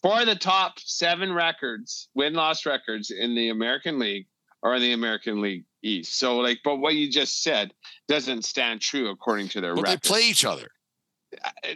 [0.01, 4.27] Four of the top seven records, win loss records in the American League
[4.61, 6.19] are in the American League East.
[6.19, 7.73] So like, but what you just said
[8.07, 10.03] doesn't stand true according to their Well, they record.
[10.03, 10.67] play each other.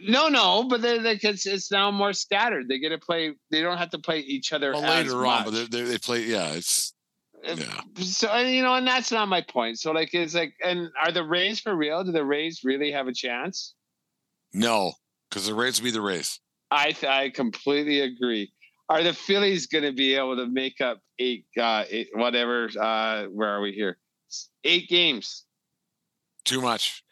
[0.03, 2.67] No, no, but they, they, it's, it's now more scattered.
[2.67, 3.33] They get to play.
[3.51, 6.23] They don't have to play each other Well, later on, but they, they, they play.
[6.23, 6.93] Yeah, it's
[7.43, 7.81] yeah.
[8.01, 9.79] So and, you know, and that's not my point.
[9.79, 12.03] So like, it's like, and are the Rays for real?
[12.03, 13.75] Do the Rays really have a chance?
[14.53, 14.93] No,
[15.29, 16.39] because the Rays will be the Rays.
[16.71, 18.51] I th- I completely agree.
[18.89, 22.69] Are the Phillies going to be able to make up eight, uh, eight whatever?
[22.79, 23.97] Uh, where are we here?
[24.63, 25.45] Eight games.
[26.43, 27.03] Too much.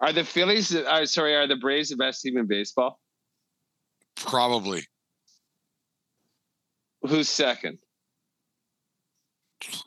[0.00, 0.74] Are the Phillies?
[0.74, 1.34] Are sorry?
[1.34, 3.00] Are the Braves the best team in baseball?
[4.16, 4.82] Probably.
[7.02, 7.78] Who's second?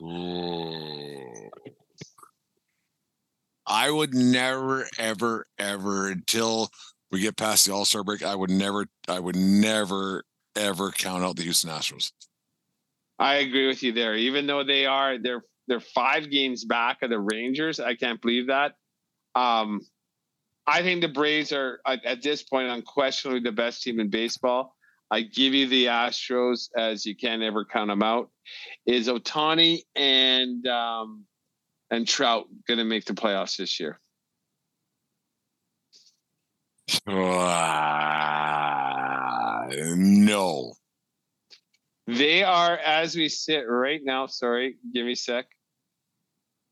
[3.66, 6.70] I would never, ever, ever until
[7.12, 8.24] we get past the All Star break.
[8.24, 10.24] I would never, I would never,
[10.56, 12.10] ever count out the Houston Astros.
[13.20, 14.16] I agree with you there.
[14.16, 18.48] Even though they are they're they're five games back of the Rangers, I can't believe
[18.48, 18.72] that.
[19.36, 19.82] Um,
[20.70, 24.76] I think the Braves are at, this point unquestionably the best team in baseball.
[25.10, 28.30] I give you the Astros as you can't ever count them out.
[28.86, 31.24] Is Ohtani and um,
[31.90, 33.98] and Trout going to make the playoffs this year?
[37.08, 38.06] Ah,
[39.96, 40.74] no.
[42.06, 44.26] They are, as we sit right now.
[44.26, 45.46] Sorry, give me a sec.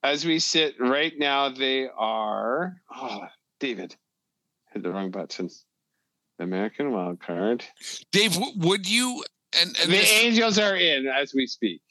[0.04, 2.80] As we sit right now, they are.
[2.94, 3.26] Oh,
[3.60, 3.96] David,
[4.72, 5.50] hit the wrong button.
[6.38, 7.64] American wild card.
[8.12, 9.24] Dave, would you?
[9.58, 11.82] And, and the this- Angels are in as we speak.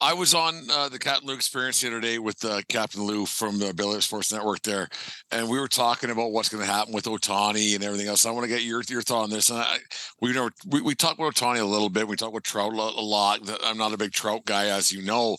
[0.00, 3.24] I was on uh, the Captain Lou experience the other day with uh, Captain Lou
[3.24, 4.88] from the Billy Sports Network there,
[5.30, 8.26] and we were talking about what's going to happen with Ohtani and everything else.
[8.26, 9.48] I want to get your your thought on this.
[9.48, 9.78] And I,
[10.20, 12.06] we never we, we talked about Ohtani a little bit.
[12.06, 13.40] We talked about Trout a a lot.
[13.64, 15.38] I'm not a big Trout guy, as you know,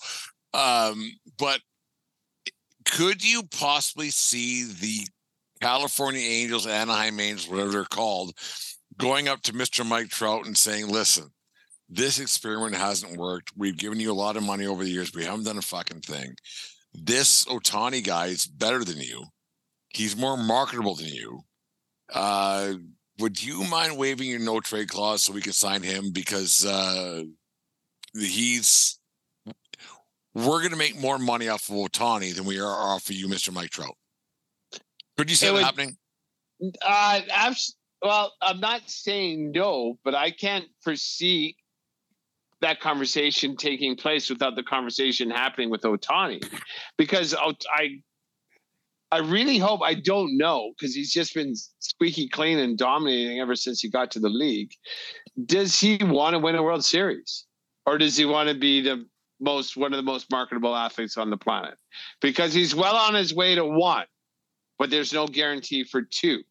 [0.56, 1.60] um, but
[2.86, 5.08] could you possibly see the
[5.62, 8.34] California Angels, Anaheim Angels, whatever they're called,
[8.98, 9.86] going up to Mr.
[9.86, 11.32] Mike Trout and saying, "Listen."
[11.90, 13.54] this experiment hasn't worked.
[13.56, 15.12] We've given you a lot of money over the years.
[15.14, 16.36] We haven't done a fucking thing.
[16.94, 19.26] This Ohtani guy is better than you.
[19.90, 21.42] He's more marketable than you.
[22.14, 22.74] Uh,
[23.20, 27.24] would you mind waiving your no trade clause so we can sign him because uh,
[28.14, 29.00] he's
[30.34, 33.28] we're going to make more money off of Ohtani than we are off of you,
[33.28, 33.52] Mr.
[33.52, 33.96] Mike Trout.
[35.18, 35.98] Could you see It would- happening?
[36.82, 37.22] Uh,
[38.02, 41.56] well, I'm not saying no, but I can't foresee
[42.62, 46.44] that conversation taking place without the conversation happening with Ohtani,
[46.98, 48.02] because I,
[49.12, 53.56] I really hope I don't know because he's just been squeaky clean and dominating ever
[53.56, 54.72] since he got to the league.
[55.46, 57.46] Does he want to win a World Series,
[57.86, 59.06] or does he want to be the
[59.40, 61.76] most one of the most marketable athletes on the planet?
[62.22, 64.06] Because he's well on his way to one
[64.80, 66.42] but there's no guarantee for two.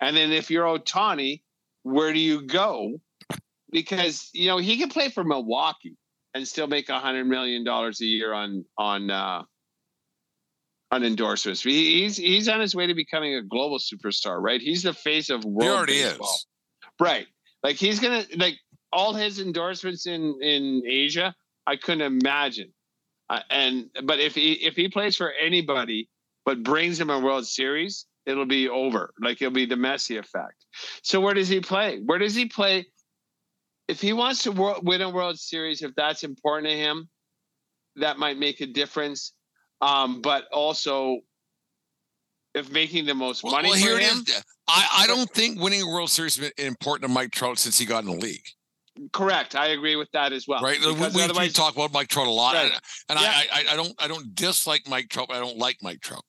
[0.00, 1.42] And then if you're Ohtani,
[1.82, 3.00] where do you go?
[3.70, 5.96] Because you know he can play for Milwaukee
[6.34, 9.42] and still make a hundred million dollars a year on on uh,
[10.92, 11.62] on endorsements.
[11.62, 14.60] He's he's on his way to becoming a global superstar, right?
[14.60, 16.28] He's the face of world He already baseball.
[16.34, 16.46] is.
[17.00, 17.26] right?
[17.62, 18.56] Like he's gonna like
[18.92, 21.34] all his endorsements in in Asia.
[21.66, 22.72] I couldn't imagine.
[23.28, 26.08] Uh, and but if he if he plays for anybody,
[26.46, 29.12] but brings him a World Series, it'll be over.
[29.20, 30.64] Like it'll be the Messi effect.
[31.02, 31.98] So where does he play?
[32.06, 32.86] Where does he play?
[33.88, 37.08] If he wants to wor- win a World Series, if that's important to him,
[37.96, 39.32] that might make a difference.
[39.80, 41.18] Um, but also,
[42.54, 44.42] if making the most Well, money well, for here it him, is.
[44.68, 47.78] I, I don't think winning a World Series has been important to Mike Trout since
[47.78, 48.42] he got in the league.
[49.12, 49.54] correct.
[49.54, 50.62] I agree with that as well.
[50.62, 50.80] right?
[50.80, 52.64] We, Because we, we talk about Mike Trout a lot, Right.
[52.72, 52.80] and,
[53.10, 53.26] and Yeah.
[53.30, 56.24] I, I I don't I don't dislike Mike Trout, but I don't like Mike Trout.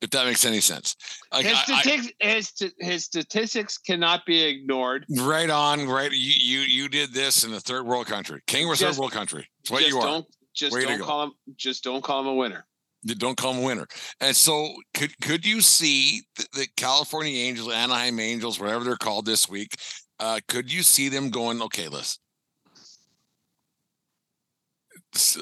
[0.00, 0.96] If that makes any sense.
[1.32, 5.04] Like, his, I- I- statistics, his, his statistics cannot be ignored.
[5.18, 6.10] right on, right.
[6.10, 9.12] You you you did this in the third world country, king of a third world
[9.12, 9.46] country.
[9.60, 10.06] It's what you are.
[10.06, 12.64] don't just Way don't call him just don't call him a winner.
[13.02, 13.86] You don't call him a winner.
[14.20, 19.26] And so, could could you see the, the California Angels, Anaheim Angels, whatever they're called
[19.26, 19.76] this week?
[20.18, 21.62] Uh, could you see them going?
[21.62, 22.20] Okay, listen.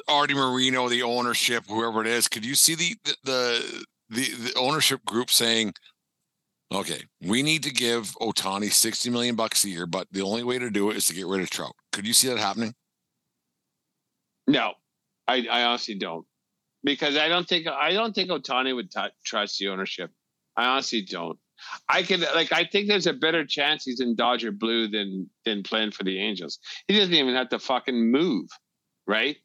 [0.09, 4.55] Arte Moreno, the ownership, whoever it is, could you see the the the, the, the
[4.57, 5.75] ownership group saying,
[6.73, 10.59] "Okay, we need to give Ohtani sixty million bucks a year, but the only way
[10.59, 12.75] to do it is to get rid of Trout." Could you see that happening?
[14.47, 14.73] No,
[15.27, 16.27] I, I honestly don't,
[16.85, 20.11] because I don't think I don't think Ohtani would t- trust the ownership.
[20.57, 21.38] I honestly don't.
[21.88, 25.62] I could like I think there's a better chance he's in Dodger blue than than
[25.62, 26.59] playing for the Angels.
[26.87, 28.49] He doesn't even have to fucking move,
[29.07, 29.37] right?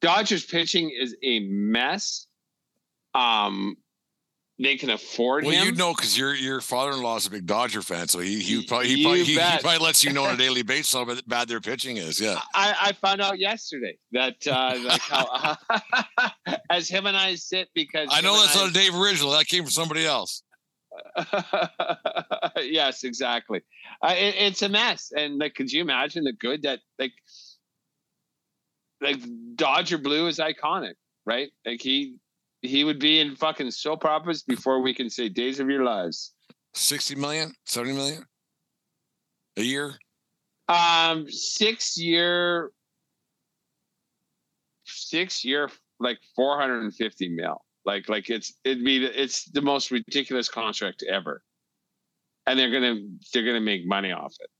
[0.00, 2.26] Dodgers pitching is a mess.
[3.14, 3.76] Um,
[4.62, 5.64] they can afford Well, him.
[5.66, 8.40] you know, because your your father in law is a big Dodger fan, so he
[8.40, 11.06] he probably he, probably, he, he probably lets you know on a daily basis how
[11.26, 12.20] bad their pitching is.
[12.20, 15.56] Yeah, I, I found out yesterday that uh, like how
[16.70, 19.30] as him and I sit because I know that's and not a Dave original.
[19.32, 20.42] That came from somebody else.
[22.62, 23.62] Yes, exactly.
[24.02, 27.12] Uh, it, it's a mess, and like, could you imagine the good that like
[29.00, 29.16] like
[29.54, 30.94] Dodger blue is iconic,
[31.24, 31.50] right?
[31.64, 32.16] Like he
[32.62, 36.32] he would be in fucking soap operas before we can say Days of Your Lives.
[36.74, 38.24] 60 million, 70 million
[39.56, 39.94] a year.
[40.68, 42.70] Um, six year,
[44.84, 45.68] six year,
[45.98, 47.64] like four hundred and fifty mil.
[47.84, 51.42] Like, like it's it'd be it's the most ridiculous contract ever,
[52.46, 53.00] and they're gonna
[53.32, 54.50] they're gonna make money off it.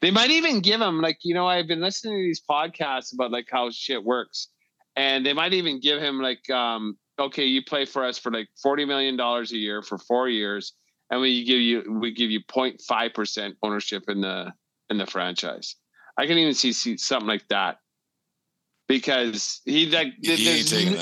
[0.00, 3.30] They might even give him like you know I've been listening to these podcasts about
[3.30, 4.48] like how shit works,
[4.96, 8.48] and they might even give him like um okay you play for us for like
[8.62, 10.74] forty million dollars a year for four years,
[11.10, 14.52] and we give you we give you 05 percent ownership in the
[14.90, 15.76] in the franchise.
[16.16, 17.78] I can even see, see something like that
[18.88, 20.98] because he like He there's, n-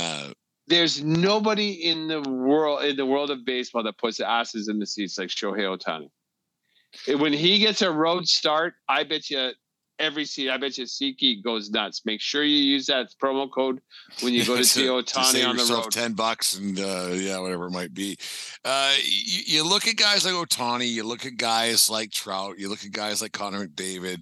[0.69, 4.87] there's nobody in the world in the world of baseball that puts asses in the
[4.87, 6.09] seats like Shohei Ohtani.
[7.19, 9.51] When he gets a road start, I bet you
[10.03, 12.03] every seat, I bet you SeatGeek goes nuts.
[12.05, 13.81] Make sure you use that promo code
[14.21, 15.93] when you go to see Ohtani on the yourself road.
[15.93, 18.19] 10 bucks and uh, yeah, whatever it might be.
[18.65, 22.69] Uh, you, you look at guys like Ohtani, you look at guys like Trout, you
[22.69, 24.21] look at guys like Connor McDavid,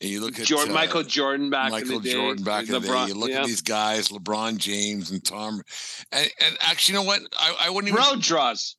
[0.00, 2.12] and you look at Jordan, uh, Michael Jordan back Michael in the day.
[2.14, 3.06] Jordan back in the day.
[3.06, 3.40] You look yeah.
[3.40, 5.62] at these guys, LeBron James and Tom,
[6.10, 7.22] and, and actually, you know what?
[7.38, 8.76] I, I wouldn't even road draws.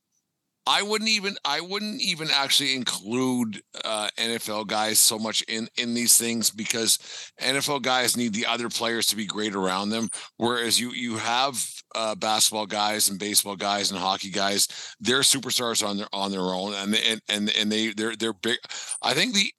[0.66, 5.94] I wouldn't even I wouldn't even actually include uh, NFL guys so much in in
[5.94, 6.98] these things because
[7.42, 10.08] NFL guys need the other players to be great around them.
[10.38, 11.62] Whereas you you have
[11.96, 14.68] uh, basketball guys and baseball guys and hockey guys,
[15.02, 18.34] they're superstars on their on their own, and they, and and and they they're they're
[18.34, 18.58] big.
[19.02, 19.52] I think the.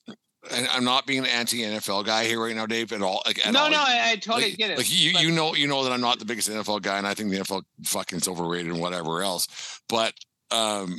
[0.50, 3.22] And I'm not being an anti NFL guy here right now, Dave, at all.
[3.24, 3.70] Like, at No, all.
[3.70, 4.76] no, I, I totally like, get it.
[4.76, 7.06] Like you, but- you know, you know that I'm not the biggest NFL guy, and
[7.06, 9.48] I think the NFL fucking is overrated and whatever else.
[9.88, 10.12] But
[10.54, 10.98] um,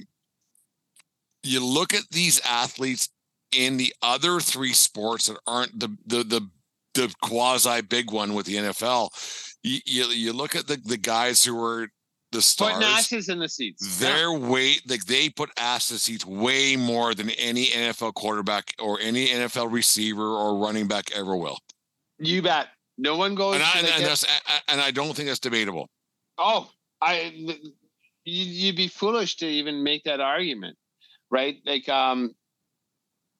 [1.43, 3.09] you look at these athletes
[3.55, 6.49] in the other three sports that aren't the the the,
[6.93, 9.09] the quasi big one with the NFL.
[9.63, 11.87] You, you, you look at the the guys who were
[12.31, 12.73] the stars.
[12.73, 13.99] Putting asses in the seats.
[13.99, 18.73] Their weight, like they put ass in the seats way more than any NFL quarterback
[18.79, 21.57] or any NFL receiver or running back ever will.
[22.19, 22.67] You bet.
[22.97, 23.55] No one goes.
[23.55, 24.25] And I, and, and
[24.69, 25.89] and I don't think that's debatable.
[26.37, 26.69] oh,
[27.01, 27.33] I.
[28.25, 30.77] You, you'd be foolish to even make that argument,
[31.31, 31.57] right?
[31.65, 32.35] Like, um,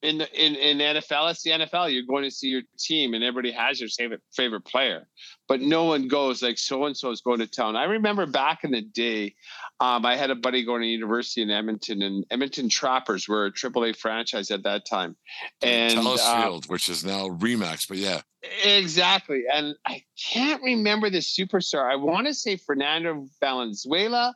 [0.05, 1.91] in the in in NFL, it's the NFL.
[1.91, 5.07] You're going to see your team, and everybody has your favorite favorite player,
[5.47, 7.75] but no one goes like so and so is going to town.
[7.75, 9.35] I remember back in the day,
[9.79, 13.51] um, I had a buddy going to university in Edmonton, and Edmonton Trappers were a
[13.51, 15.15] AAA franchise at that time,
[15.61, 18.21] and Telus uh, Field, which is now Remax, but yeah,
[18.63, 19.45] Exactly.
[19.51, 21.91] And I can't remember the superstar.
[21.91, 24.35] I want to say Fernando Valenzuela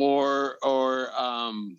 [0.00, 1.76] or or um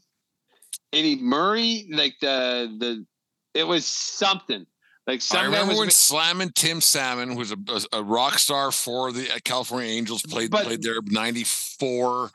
[0.91, 1.87] Eddie Murray.
[1.91, 3.05] Like the the
[3.53, 4.65] it was something.
[5.05, 8.71] Like I remember was when ma- Slammin' Tim Salmon, who's a, a, a rock star
[8.71, 12.31] for the uh, California Angels, played But- played there '94,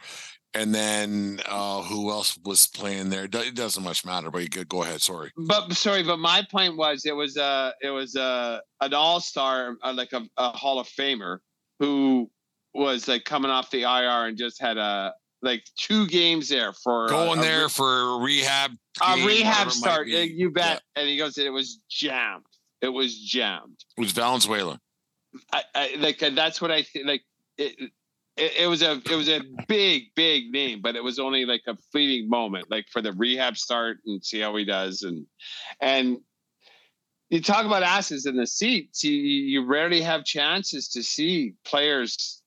[0.52, 3.24] and then uh, who else was playing there?
[3.24, 5.00] It doesn't much matter, but you could go ahead.
[5.00, 5.30] Sorry.
[5.36, 9.76] but sorry, but my point was it was uh it was uh an all star
[9.82, 11.38] uh, like a, a Hall of Famer
[11.78, 12.30] who
[12.74, 17.08] was like coming off the IR and just had a like two games there for
[17.08, 18.72] Going a there re- for rehab.
[19.02, 20.08] a rehab whatever it might start.
[20.08, 20.74] yeah, You Yeah.
[20.74, 20.82] bet.
[20.96, 22.44] And he goes, it was jammed.
[22.80, 23.76] It was jammed.
[23.96, 24.80] It was Valenzuela.
[25.52, 27.06] I, I like uh, that's what I think.
[27.06, 27.22] Like
[27.56, 27.74] it,
[28.36, 31.62] it, it was a it was a big big name, but it was only like
[31.66, 35.02] a fleeting moment, like for the rehab start and see how he does.
[35.02, 35.26] And
[35.80, 36.18] and
[37.30, 39.04] you talk about asses in the seats.
[39.04, 42.42] You you rarely have chances to see players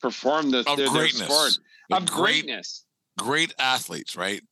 [0.00, 1.22] perform the Of their, their greatness.
[1.28, 1.58] sport
[1.90, 2.84] of great, greatness.
[3.18, 4.42] great athletes, right?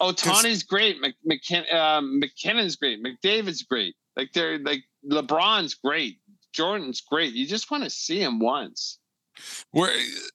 [0.00, 1.00] Oh, Tawny's great.
[1.00, 3.02] Mc, McKin, um, MacKinnon's great.
[3.02, 3.94] McDavid's great.
[4.16, 6.18] Like they're like LeBron's great.
[6.52, 7.32] Jordan's great.
[7.32, 8.98] You just want to see him once.
[9.70, 9.92] Where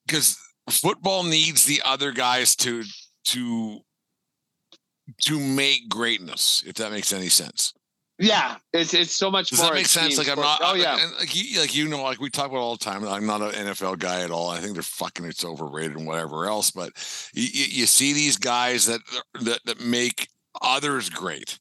[0.08, 0.38] because
[0.70, 2.84] football needs the other guys to
[3.26, 3.80] to
[5.24, 7.74] to make greatness, if that makes any sense.
[8.18, 9.70] Yeah, it's it's so much Does more.
[9.70, 10.18] that make a sense?
[10.18, 10.62] Like I'm not.
[10.64, 10.98] Oh yeah.
[11.02, 13.06] and like you, like you know, like we talk about all the time.
[13.06, 14.50] I'm not an NFL guy at all.
[14.50, 15.26] I think they're fucking.
[15.26, 16.72] It's overrated and whatever else.
[16.72, 16.92] But
[17.34, 19.02] you, you, see these guys that
[19.42, 20.30] that that make
[20.62, 21.60] others great.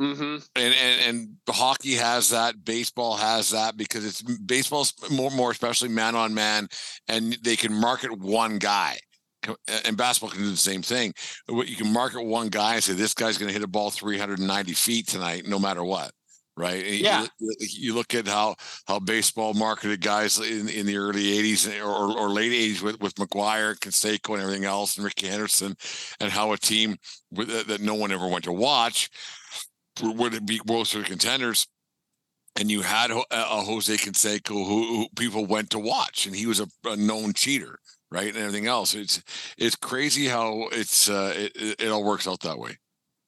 [0.00, 0.36] Mm-hmm.
[0.56, 5.88] and and and hockey has that baseball has that because it's baseball's more more especially
[5.88, 6.68] man on man
[7.08, 8.98] and they can market one guy
[9.84, 11.12] and basketball can do the same thing
[11.48, 13.90] What you can market one guy and say this guy's going to hit a ball
[13.90, 16.10] 390 feet tonight no matter what
[16.56, 17.26] right you- Yeah.
[17.38, 18.56] you, you look at how
[18.86, 23.14] how baseball marketed guys in, in the early 80s or, or late 80s with with
[23.16, 25.76] McGwire Canseco and everything else and ricky henderson
[26.20, 26.96] and how a team
[27.30, 29.10] with, that- that no one ever went to watch
[30.02, 31.66] would it be World Series contenders?
[32.58, 36.26] And you had a a uh, uh, Jose Canseco who, who people went to watch,
[36.26, 37.78] and he was a, a known cheater,
[38.10, 38.94] right, and everything else.
[38.94, 39.22] It's
[39.58, 42.78] it's crazy how it's uh, it, it all works out that way.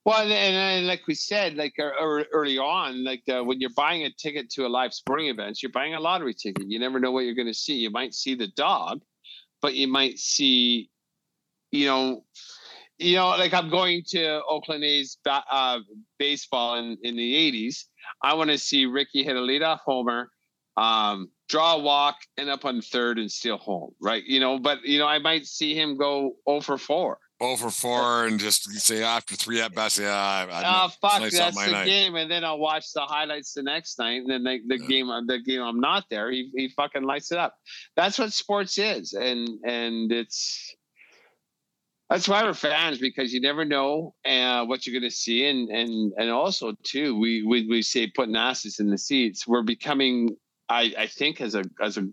[0.08, 1.90] Well, and, and, like we said, like uh,
[2.32, 5.70] early on, like uh, when you're buying a ticket to a live sporting event, you're
[5.70, 6.66] buying a lottery ticket.
[6.66, 7.74] You never know what you're going to see.
[7.74, 9.02] You might see the dog,
[9.60, 10.88] but you might see,
[11.72, 12.24] you know,
[12.96, 15.80] you know, like I'm going to Oakland A's uh,
[16.18, 17.84] baseball in in the '80s.
[18.22, 20.30] I want to see Ricky hit a leadoff homer,
[20.78, 24.22] um, draw a walk, end up on third and steal home, right?
[24.24, 27.18] You know, but you know, I might see him go over 4.
[27.40, 31.54] Over four and just say after three at bats, yeah, I, Oh fuck, nice that's
[31.54, 31.84] my the night.
[31.86, 34.88] game, and then I'll watch the highlights the next night, and then the, the Yeah.
[34.88, 37.54] game, the game I'm not there, he he fucking lights it up.
[37.94, 40.74] That's what sports is, and and it's
[42.10, 45.68] that's why we're fans because you never know uh, what you're going to see, and
[45.70, 49.46] and and also too, we we we say putting asses in the seats.
[49.46, 50.30] We're becoming,
[50.68, 52.08] I I think, as a as a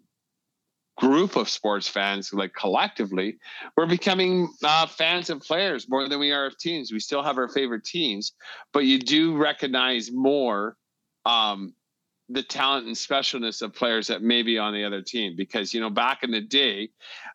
[0.98, 3.38] group of sports fans, like collectively,
[3.76, 6.92] we're becoming uh, fans of players more than we are of teams.
[6.92, 8.34] We still have our favorite teams,
[8.72, 10.78] but you do recognize more
[11.26, 11.74] um,
[12.30, 15.36] the talent and specialness of players that may be on the other team.
[15.36, 16.90] Because you know, back in the day,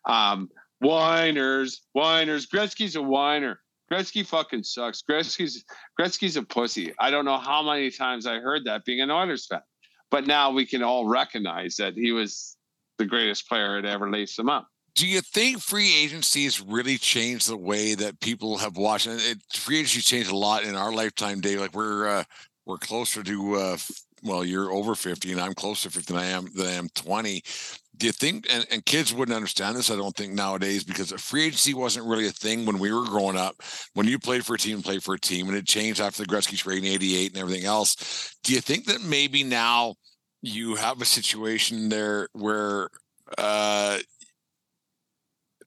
[0.05, 3.61] um, whiners, whiners, Gretzky's a whiner.
[3.91, 5.03] Gretzky fucking sucks.
[5.07, 5.65] Gretzky's
[5.99, 6.93] Gretzky's a pussy.
[6.97, 9.61] I don't know how many times I heard that being an Oilers fan,
[10.11, 12.57] but now we can all recognize that he was
[12.97, 14.67] the greatest player that ever laced them up.
[14.93, 19.07] Do you think free agency has really changed the way that people have watched?
[19.07, 21.61] And it, free agency changed a lot in our lifetime, Dave.
[21.61, 22.23] Like we're uh,
[22.65, 23.77] we're closer to uh,
[24.21, 26.89] well, you're over fifty, and I'm closer to fifty than I am than I am
[26.93, 27.41] twenty.
[28.01, 31.45] Do you think and, and kids wouldn't understand this i don't think nowadays because free
[31.45, 33.55] agency wasn't really a thing when we were growing up
[33.93, 36.27] when you played for a team played for a team and it changed after the
[36.27, 39.93] gretzky trade in 88 and everything else do you think that maybe now
[40.41, 42.89] you have a situation there where
[43.37, 43.99] uh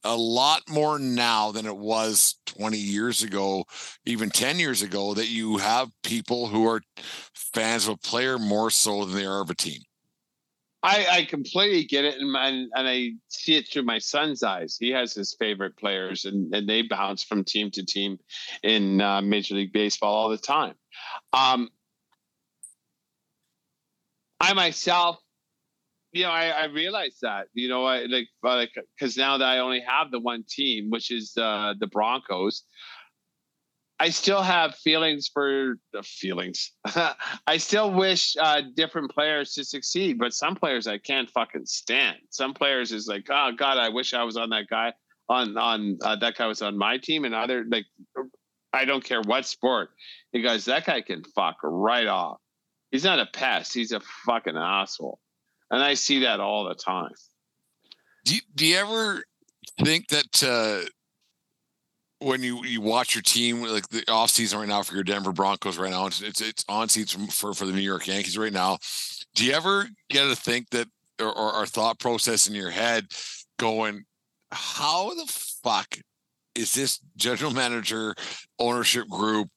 [0.03, 3.65] a lot more now than it was 20 years ago,
[4.05, 6.79] even 10 years ago, that you have people who are
[7.33, 9.81] fans of a player more so than they are of a team.
[10.85, 14.77] I, I completely get it, and, and and I see it through my son's eyes.
[14.79, 18.19] He has his favorite players, and, and they bounce from team to team
[18.61, 20.75] in uh, Major League Baseball all the time.
[21.33, 21.69] Um,
[24.39, 25.19] I myself
[26.15, 26.67] you know, I, I
[27.23, 30.89] that, you know, I like, like, cause now that I only have the one team,
[30.89, 32.63] which is uh, the Broncos,
[33.99, 36.71] I still have feelings for the feelings.
[37.47, 42.17] I still wish uh, different players to succeed, but some players I can't fucking stand.
[42.29, 44.93] Some players is like, oh God, I wish I was on that guy
[45.29, 47.85] on on uh, that guy was on my team, and other like,
[48.73, 49.89] I don't care what sport.
[50.33, 52.39] Because that guy can fuck right off.
[52.91, 53.73] He's not a pest.
[53.73, 55.19] He's a fucking asshole
[55.71, 57.11] and I see that all the time.
[58.25, 59.23] Do you, do you ever
[59.83, 60.87] think that uh,
[62.25, 65.31] when you, you watch your team, like the off season right now for your Denver
[65.31, 68.51] Broncos right now, it's it's, it's on season for for the New York Yankees right
[68.51, 68.79] now.
[69.35, 70.87] Do you ever get to think that
[71.21, 73.05] or, or, or thought process in your head
[73.59, 74.05] going,
[74.51, 75.31] how the
[75.63, 75.99] fuck
[76.55, 78.15] is this general manager
[78.57, 79.49] ownership group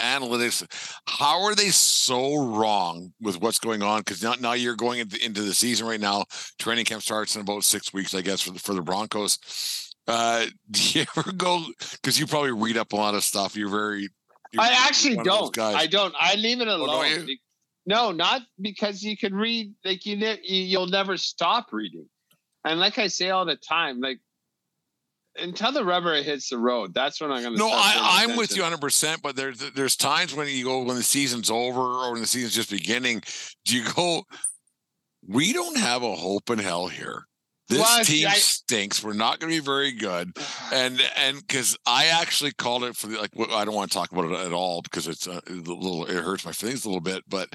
[0.00, 0.66] analytics
[1.06, 5.24] how are they so wrong with what's going on because now, now you're going into,
[5.24, 6.24] into the season right now
[6.58, 10.46] training camp starts in about six weeks i guess for the, for the broncos uh
[10.70, 14.08] do you ever go because you probably read up a lot of stuff you're very
[14.52, 17.26] you're i actually don't i don't i leave it alone oh,
[17.86, 22.06] no not because you can read like you you'll never stop reading
[22.64, 24.18] and like i say all the time like
[25.36, 27.58] until the rubber hits the road, that's when I'm going to.
[27.58, 28.80] No, I, am with you 100.
[28.80, 32.26] percent But there's there's times when you go when the season's over or when the
[32.26, 33.22] season's just beginning.
[33.64, 34.24] Do you go?
[35.26, 37.24] We don't have a hope in hell here.
[37.68, 39.02] This well, team I, stinks.
[39.02, 40.32] We're not going to be very good,
[40.72, 43.30] and and because I actually called it for the like.
[43.50, 46.04] I don't want to talk about it at all because it's a, a little.
[46.04, 47.48] It hurts my feelings a little bit, but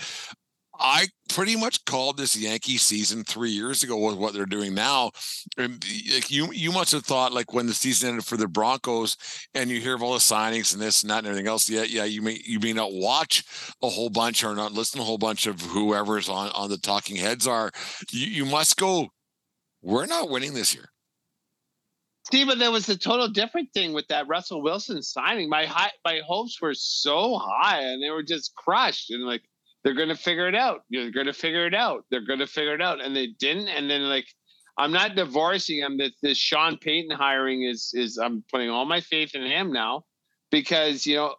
[0.80, 5.12] I pretty much called this Yankee season three years ago with what they're doing now.
[5.58, 5.84] And
[6.14, 9.18] like you, you must have thought like when the season ended for the Broncos,
[9.54, 11.70] and you hear of all the signings and this and that and everything else.
[11.70, 13.44] Yeah, yeah, you may you may not watch
[13.84, 16.78] a whole bunch or not listen to a whole bunch of whoever's on on the
[16.78, 17.72] talking heads are.
[18.12, 19.10] You, you must go.
[19.82, 20.90] We're not winning this year.
[22.26, 25.50] Steven, there was a total different thing with that Russell Wilson signing.
[25.50, 29.10] My high, my hopes were so high, and they were just crushed.
[29.10, 29.42] And like
[29.84, 30.82] they're going to figure it out.
[30.90, 32.06] You're going to figure it out.
[32.12, 33.02] They're going to figure it out.
[33.02, 33.70] And they didn't.
[33.70, 34.28] And then like,
[34.78, 35.98] I'm not divorcing him.
[35.98, 40.04] That this Sean Payton hiring is, is I'm putting all my faith in him now
[40.52, 41.36] because, you know,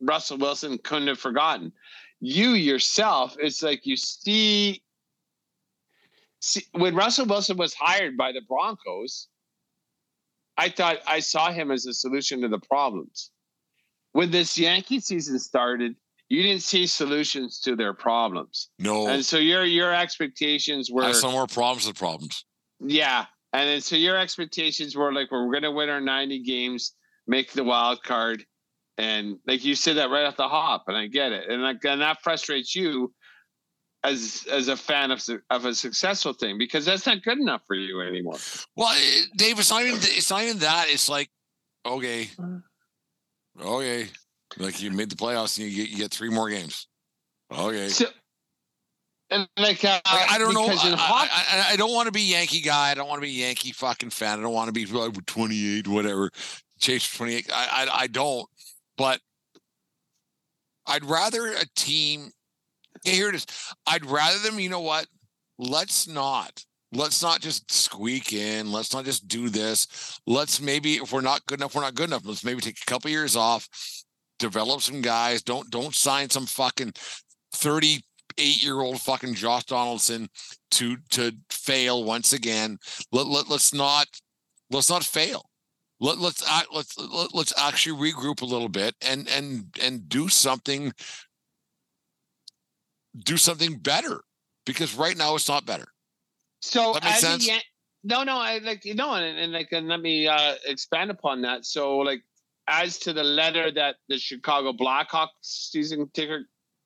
[0.00, 1.72] Russell Wilson couldn't have forgotten
[2.20, 3.36] you yourself.
[3.38, 4.82] It's like you see,
[6.44, 9.28] see when Russell Wilson was hired by the Broncos,
[10.56, 13.30] I thought I saw him as a solution to the problems.
[14.12, 15.96] When this Yankee season started,
[16.28, 18.70] you didn't see solutions to their problems.
[18.78, 19.08] No.
[19.08, 22.44] And so your your expectations were some more problems than problems.
[22.80, 23.26] Yeah.
[23.52, 26.94] And then so your expectations were like we're gonna win our 90 games,
[27.26, 28.44] make the wild card.
[28.96, 31.50] And like you said that right off the hop, and I get it.
[31.50, 33.12] And like and that frustrates you
[34.04, 37.74] as as a fan of of a successful thing because that's not good enough for
[37.74, 38.36] you anymore.
[38.76, 38.94] Well,
[39.36, 40.86] Dave, it's not even it's not even that.
[40.88, 41.30] It's like,
[41.86, 42.28] okay,
[43.60, 44.08] okay,
[44.58, 46.86] like you made the playoffs and you get, you get three more games.
[47.50, 47.88] Okay.
[47.88, 48.06] So,
[49.30, 50.66] and like, uh, like I don't know.
[50.68, 52.90] I, I, I, don't want to be Yankee guy.
[52.90, 54.38] I don't want to be Yankee fucking fan.
[54.38, 56.30] I don't want to be like 28, whatever.
[56.78, 57.50] Chase 28.
[57.52, 58.46] I, I, I don't.
[58.96, 59.20] But
[60.86, 62.30] I'd rather a team.
[63.04, 63.46] Here it is.
[63.86, 64.58] I'd rather them.
[64.58, 65.06] You know what?
[65.58, 66.64] Let's not.
[66.92, 68.70] Let's not just squeak in.
[68.70, 70.18] Let's not just do this.
[70.26, 72.22] Let's maybe, if we're not good enough, we're not good enough.
[72.24, 73.68] Let's maybe take a couple years off
[74.38, 75.42] develop some guys.
[75.42, 76.92] Don't don't sign some fucking
[77.54, 80.28] 38 year old fucking Josh Donaldson
[80.72, 82.78] to to fail once again.
[83.12, 84.06] Let, let let's not
[84.70, 85.50] let's not fail.
[86.00, 90.92] Let, let's let's let, let's actually regroup a little bit and and and do something
[93.18, 94.22] do something better
[94.66, 95.86] because right now it's not better.
[96.60, 97.48] So that makes sense.
[98.02, 101.42] no, no, I like you know, and, and like and let me uh expand upon
[101.42, 101.66] that.
[101.66, 102.22] So like
[102.66, 106.42] as to the letter that the Chicago Blackhawks season ticket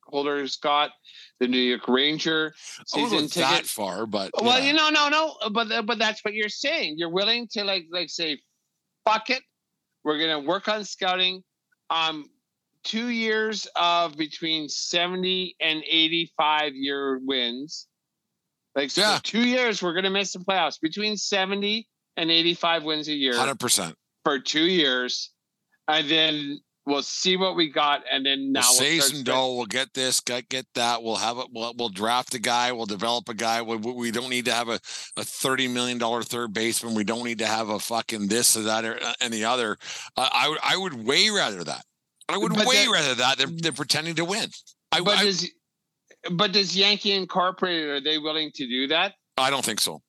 [0.08, 0.90] holders got.
[1.40, 2.52] The New York Ranger
[2.86, 3.66] season go that ticket.
[3.66, 4.66] far, but Well, yeah.
[4.66, 6.96] you know, no, no, but but that's what you're saying.
[6.98, 8.40] You're willing to like like say,
[9.06, 9.42] fuck it.
[10.02, 11.44] We're gonna work on scouting.
[11.90, 12.28] Um,
[12.84, 17.86] two years of between seventy and eighty-five year wins.
[18.74, 19.18] Like so Yeah.
[19.22, 23.60] two years, we're gonna miss the playoffs between seventy and eighty-five wins a year hundred
[23.60, 23.94] percent.
[24.24, 25.30] for two years,
[25.88, 29.54] and then we'll see what we got, and then now We'll we'll say some dough.
[29.56, 31.02] We'll get this, get get that.
[31.02, 31.46] We'll have it.
[31.52, 32.72] We'll, we'll draft a guy.
[32.72, 33.62] We'll develop a guy.
[33.62, 34.80] We, we don't need to have a,
[35.16, 36.94] a thirty million dollar third baseman.
[36.94, 39.76] We don't need to have a fucking this or that or, uh, and the other.
[40.16, 41.84] Uh, I would I would way rather that.
[42.28, 44.50] I would But way that- rather that than, than pretending to win.
[44.92, 45.50] I, But I, does
[46.32, 49.14] but does Yankee Incorporated are they willing to do that?
[49.36, 50.02] I don't think so.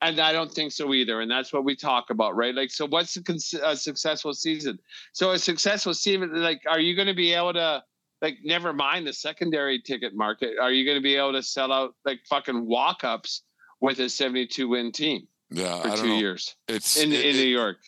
[0.00, 1.20] And I don't think so either.
[1.20, 2.54] And that's what we talk about, right?
[2.54, 4.78] Like, so what's a, cons- a successful season?
[5.12, 7.82] So a successful season, like, are you going to be able to,
[8.22, 10.56] like, never mind the secondary ticket market?
[10.60, 13.42] Are you going to be able to sell out like fucking walk ups
[13.80, 16.18] with a 72 win team Yeah, for two know.
[16.18, 17.78] years It's in, it- in New York?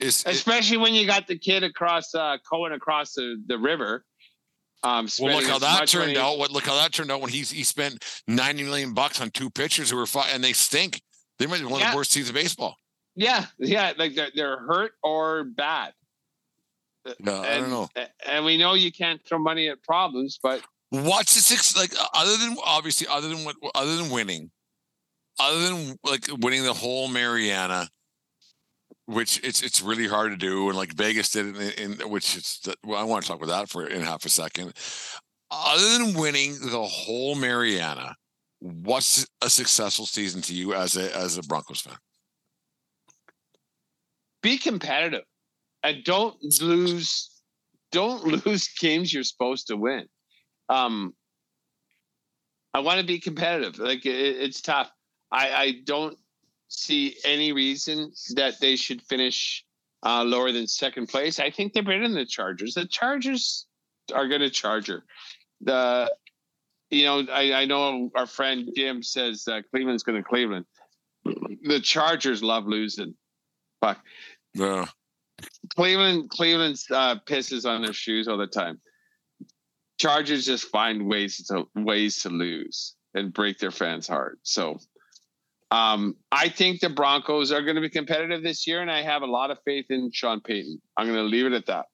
[0.00, 4.04] It's it- Especially when you got the kid across, uh, Cohen across the, the river.
[4.84, 6.38] Um, well, look how that turned money- out.
[6.38, 9.50] What look how that turned out when he's he spent ninety million bucks on two
[9.50, 11.02] pitchers who were fi- and they stink.
[11.38, 12.76] They might be one of the worst teams of baseball.
[13.16, 15.92] Yeah, yeah, like they're, they're hurt or bad.
[17.06, 17.88] Yeah, I don't And- know.
[18.26, 22.06] And we know you can't throw money at problems, but What's the six like uh,
[22.14, 24.50] other than obviously other than what other than winning,
[25.40, 27.88] other than like winning the whole Mariana,
[29.08, 32.68] which it's it's really hard to do, and like Vegas did in, in which it's
[32.84, 34.72] well, I want to talk about that for in half a second.
[35.50, 38.14] Other than winning the whole Mariana,
[38.60, 41.96] what's a successful season to you as a as a Broncos fan?
[44.42, 45.24] be competitive
[45.82, 47.30] and don't lose
[47.92, 50.06] don't lose games you're supposed to win
[50.68, 51.14] um
[52.74, 54.90] i want to be competitive like it, it's tough
[55.32, 56.18] i i don't
[56.68, 59.64] see any reason that they should finish
[60.04, 63.66] uh lower than second place i think they're better than the chargers the chargers
[64.14, 65.04] are going to charger
[65.62, 66.12] the
[66.90, 70.64] you know i i know our friend jim says uh, cleveland's going to cleveland
[71.62, 73.14] the chargers love losing
[73.80, 73.98] fuck
[74.54, 74.86] Yeah.
[75.76, 78.80] Cleveland, Cleveland uh, pisses on their shoes all the time.
[79.98, 84.38] Chargers just find ways to ways to lose and break their fans' heart.
[84.42, 84.78] So,
[85.70, 89.22] um, I think the Broncos are going to be competitive this year, and I have
[89.22, 90.80] a lot of faith in Sean Payton.
[90.96, 91.86] I'm going to leave it at that.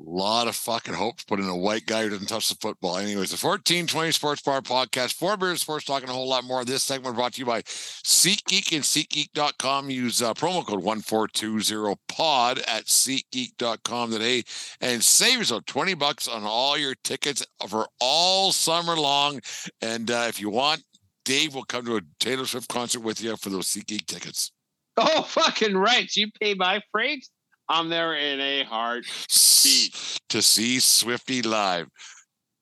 [0.00, 2.96] A lot of fucking hope put in a white guy who doesn't touch the football.
[2.96, 6.64] Anyways, the 1420 Sports Bar Podcast, Four Beers Sports Talking a whole lot more.
[6.64, 9.90] This segment brought to you by SeatGeek and SeatGeek.com.
[9.90, 14.44] Use uh, promo code 1420POD at SeatGeek.com today
[14.80, 19.40] and save yourself 20 bucks on all your tickets for all summer long.
[19.82, 20.84] And uh, if you want,
[21.28, 24.50] Dave will come to a Taylor Swift concert with you for those SeatGeek tickets.
[24.96, 26.10] Oh, fucking right!
[26.16, 27.28] You pay my freight.
[27.68, 29.04] I'm there in a heart.
[29.30, 31.86] S- To see Swifty live.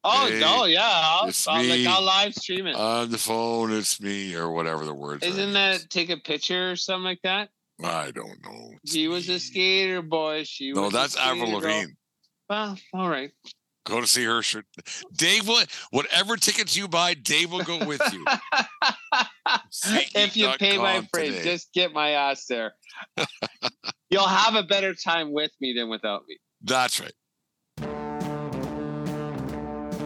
[0.03, 1.87] Oh Hey, no, yeah, I'll, I'll, like, me.
[1.87, 2.75] I'll live stream it.
[2.75, 5.25] On the phone, it's me, or whatever the words.
[5.25, 5.29] are.
[5.29, 7.51] Isn't that take a picture or something like that?
[7.85, 8.71] I don't know.
[8.83, 10.43] It's He was a skater boy.
[10.43, 11.53] She No, that's Avril.
[11.53, 11.93] Lavigne.
[12.51, 13.31] Well, all right.
[13.87, 14.43] Go to see her.
[14.43, 14.67] Shirt.
[15.15, 15.63] Dave will.
[15.91, 18.25] Whatever tickets you buy, Dave will go with you.
[20.15, 22.75] if you pay my SeatGeek.com freight, just get my ass there.
[24.11, 26.37] You'll have a better time with me than without me.
[26.63, 27.13] That's right.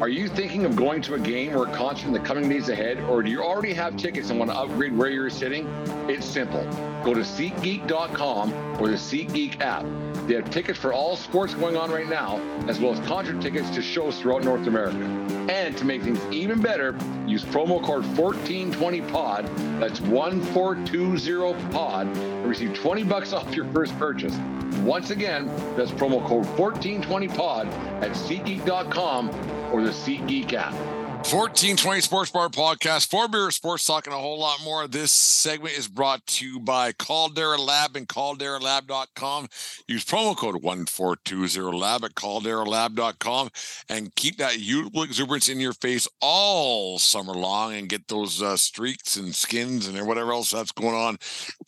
[0.00, 2.70] Are you thinking of going to a game or a concert in the coming days
[2.70, 5.66] ahead, or do you already have tickets and want to upgrade where you're sitting?
[6.08, 6.64] It's simple.
[7.04, 9.84] Go to SeatGeek.com or the SeatGeek app.
[10.26, 13.70] They have tickets for all sports going on right now, as well as concert tickets
[13.70, 15.04] to shows throughout North America.
[15.50, 16.96] And to make things even better,
[17.26, 24.36] use promo code 1420POD, that's 1420POD, and receive 20 bucks off your first purchase.
[24.82, 25.46] Once again,
[25.76, 27.66] that's promo code 1420POD
[28.02, 29.30] at SeatGeek.com
[29.72, 30.74] or the SeatGeek app.
[31.20, 34.88] 1420 Sports Bar Podcast, Four Beer Sports Talking a whole lot more.
[34.88, 39.48] This segment is brought to you by Caldera Lab and calderalab.com.
[39.86, 43.50] Use promo code 1420lab at calderalab.com
[43.90, 48.56] and keep that youthful exuberance in your face all summer long and get those uh,
[48.56, 51.18] streaks and skins and whatever else that's going on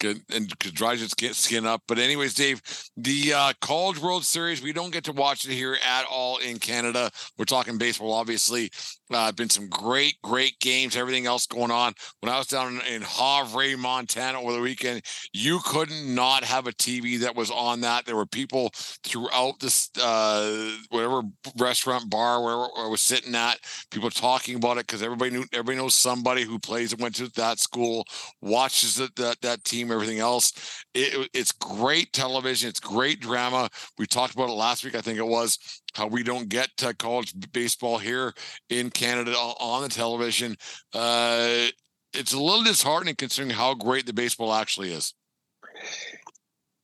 [0.02, 1.82] and could dries your skin, skin up.
[1.86, 2.62] But anyways, Dave,
[2.96, 6.58] the uh, College World Series, we don't get to watch it here at all in
[6.58, 7.10] Canada.
[7.36, 8.70] We're talking baseball, obviously.
[9.14, 10.96] Uh, been some great, great games.
[10.96, 11.94] Everything else going on.
[12.20, 15.02] When I was down in, in Havre, Montana over the weekend,
[15.32, 18.06] you couldn't not have a TV that was on that.
[18.06, 21.22] There were people throughout this, uh, whatever
[21.58, 23.58] restaurant, bar, wherever I was sitting at,
[23.90, 27.28] people talking about it because everybody knew, everybody knows somebody who plays and went to
[27.34, 28.06] that school,
[28.40, 30.52] watches it, that that team, everything else.
[30.94, 32.68] It, it's great television.
[32.68, 33.68] It's great drama.
[33.98, 34.94] We talked about it last week.
[34.94, 35.58] I think it was
[35.94, 38.34] how we don't get uh, college baseball here
[38.68, 40.56] in Canada on the television.
[40.94, 41.66] Uh,
[42.14, 45.14] it's a little disheartening considering how great the baseball actually is.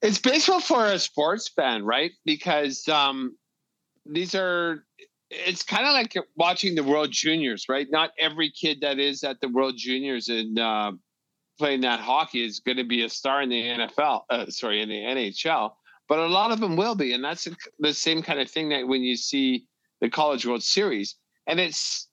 [0.00, 2.12] It's baseball for a sports fan, right?
[2.24, 3.36] Because um,
[4.06, 4.84] these are.
[5.30, 7.86] It's kind of like watching the World Juniors, right?
[7.90, 10.92] Not every kid that is at the World Juniors and uh,
[11.58, 14.22] playing that hockey is going to be a star in the NFL.
[14.30, 15.72] Uh, sorry, in the NHL
[16.08, 17.46] but a lot of them will be, and that's
[17.78, 19.66] the same kind of thing that when you see
[20.00, 22.08] the College World Series, and it's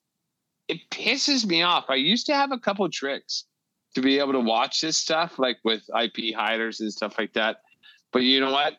[0.68, 1.86] it pisses me off.
[1.88, 3.44] I used to have a couple tricks
[3.94, 7.58] to be able to watch this stuff, like with IP hiders and stuff like that.
[8.12, 8.74] But you know what?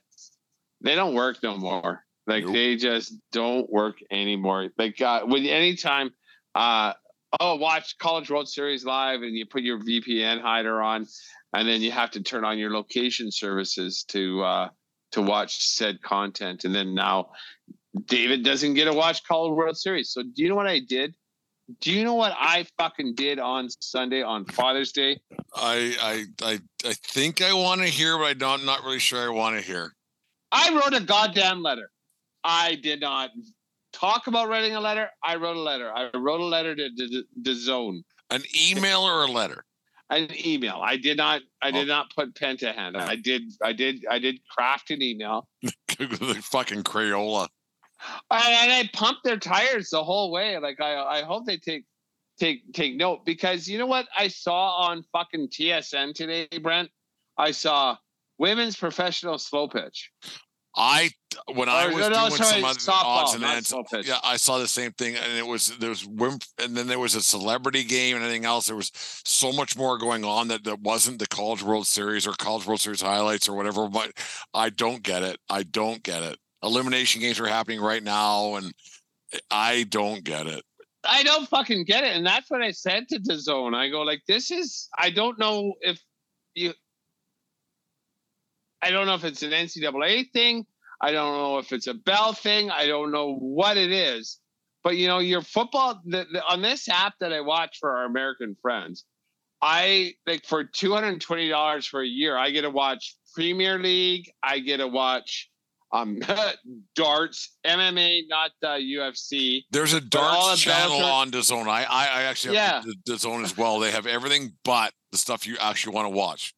[0.82, 2.04] They don't work no more.
[2.28, 2.54] Like nope.
[2.54, 4.70] they just don't work anymore.
[4.78, 6.12] Like uh, when anytime,
[6.54, 6.94] uh,
[7.40, 11.08] oh, watch College World Series live, and you put your VPN hider on,
[11.54, 14.70] and then you have to turn on your location services to uh,
[15.12, 16.66] to watch said content.
[16.66, 17.30] And then now
[18.06, 20.12] David doesn't get to watch College World Series.
[20.12, 21.16] So do you know what I did?
[21.82, 25.20] Do you know what I fucking did on Sunday on Father's Day?
[25.54, 29.00] I I I, I think I want to hear, but I don't, I'm not really
[29.00, 29.94] sure I want to hear.
[30.52, 31.90] I wrote a goddamn letter.
[32.44, 33.32] I did not
[33.92, 35.10] talk about writing a letter.
[35.24, 35.92] I wrote a letter.
[35.92, 38.04] I wrote a letter to DAZN.
[38.30, 39.66] An email or a letter?
[40.10, 40.80] An email.
[40.82, 41.42] I did not.
[41.62, 41.94] I did oh.
[41.94, 42.98] not put pen to hand.
[42.98, 43.44] I did.
[43.64, 44.06] I did.
[44.10, 45.48] I did craft an email.
[45.62, 47.48] the fucking Crayola.
[48.30, 50.58] I, and I pumped their tires the whole way.
[50.60, 51.86] Like I, I hope they take
[52.40, 56.90] take take note because you know what I saw on fucking TSN today, Brent.
[57.38, 57.98] I saw
[58.38, 60.12] women's professional slow pitch.
[60.76, 61.10] I
[61.54, 63.74] when I was no, doing sorry, some other odds and ends,
[64.06, 66.08] yeah, I saw the same thing, and it was there was
[66.60, 68.68] and then there was a celebrity game and anything else.
[68.68, 72.34] There was so much more going on that that wasn't the College World Series or
[72.34, 73.88] College World Series highlights or whatever.
[73.88, 74.12] But
[74.54, 75.38] I don't get it.
[75.50, 76.38] I don't get it.
[76.64, 78.72] Elimination games are happening right now, and
[79.50, 80.64] I don't get it.
[81.04, 83.76] I don't fucking get it, and that's what I said to DAZN.
[83.76, 84.90] I go like, this is.
[84.98, 86.00] I don't know if
[86.54, 86.74] you
[88.82, 90.66] I don't know if it's an NCAA thing.
[91.02, 92.72] I don't know if it's a Bell thing.
[92.72, 94.40] I don't know what it is.
[94.84, 98.06] But you know, your football the, the, on this app that I watch for our
[98.06, 99.06] American friends,
[99.62, 103.16] I like for two hundred and twenty dollars for a year, I get to watch
[103.34, 104.32] Premier League.
[104.42, 105.50] I get to watch
[105.92, 106.20] um
[106.96, 109.64] darts, MMA, not the UFC.
[109.72, 111.68] There's a darts channel on DAZN.
[111.68, 112.94] I I actually have yeah.
[113.06, 113.80] the DAZN as well.
[113.80, 116.54] They have everything but the stuff you actually want to watch.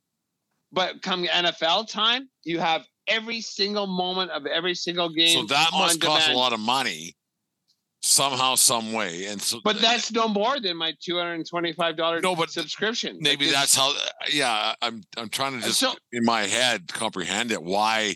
[0.72, 5.40] But come NFL time, you have every single moment of every single game.
[5.40, 6.34] So that must cost demand.
[6.34, 7.16] a lot of money
[8.02, 9.26] somehow, some way.
[9.26, 12.50] And so, but that's no more than my two hundred and twenty-five dollars no, but
[12.50, 13.18] subscription.
[13.20, 13.94] Maybe like that's how.
[14.32, 17.64] Yeah, I'm I'm trying to just so, in my head comprehend it.
[17.64, 18.16] Why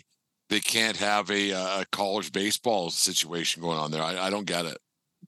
[0.50, 4.02] they can't have a, a college baseball situation going on there?
[4.02, 4.78] I, I don't get it.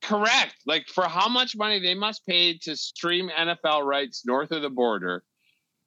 [0.03, 0.55] Correct.
[0.67, 4.71] Like for how much money they must pay to stream NFL rights north of the
[4.71, 5.23] border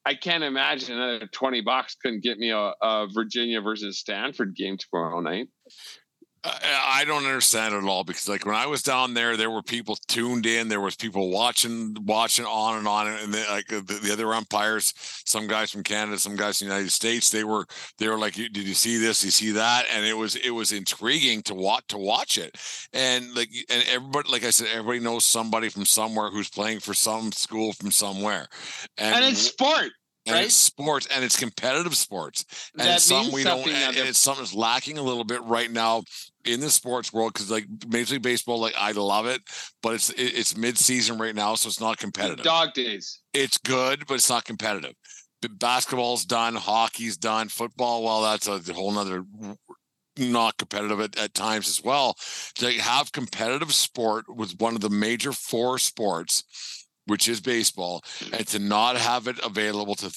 [0.05, 4.77] I can't imagine another 20 bucks couldn't get me a, a Virginia versus Stanford game
[4.77, 5.47] tomorrow night.
[6.41, 9.49] Uh, I don't understand it at all because like when I was down there, there
[9.49, 10.69] were people tuned in.
[10.69, 14.93] There was people watching, watching on and on, and then, like the, the, other umpires,
[15.25, 17.65] some guys from Canada, some guys from the United States, they were
[17.97, 19.19] they were like, "Did you see this?
[19.19, 22.57] Did you see that?" And it was it was intriguing to watch to watch it.
[22.93, 26.93] And like and everybody, like I said, everybody knows somebody from somewhere who's playing for
[26.93, 28.47] some school from somewhere,
[28.97, 29.91] and, and it's sport
[30.29, 30.45] and right?
[30.45, 32.45] it's sports and it's competitive sports
[32.77, 35.41] and that it's something we don't and, and it's something that's lacking a little bit
[35.43, 36.03] right now
[36.49, 39.41] in the sports world because like major league baseball like i love it
[39.81, 42.43] but it's it's mid-season right now so it's not competitive.
[42.43, 43.21] dog days.
[43.33, 44.93] It's good but it's not competitive.
[45.57, 49.23] Basketball's done hockey's done football well that's a whole nother
[50.17, 52.15] not competitive at, at times as well.
[52.55, 56.43] To have competitive sport with one of the major four sports
[57.09, 60.15] which is baseball, and to not have it available to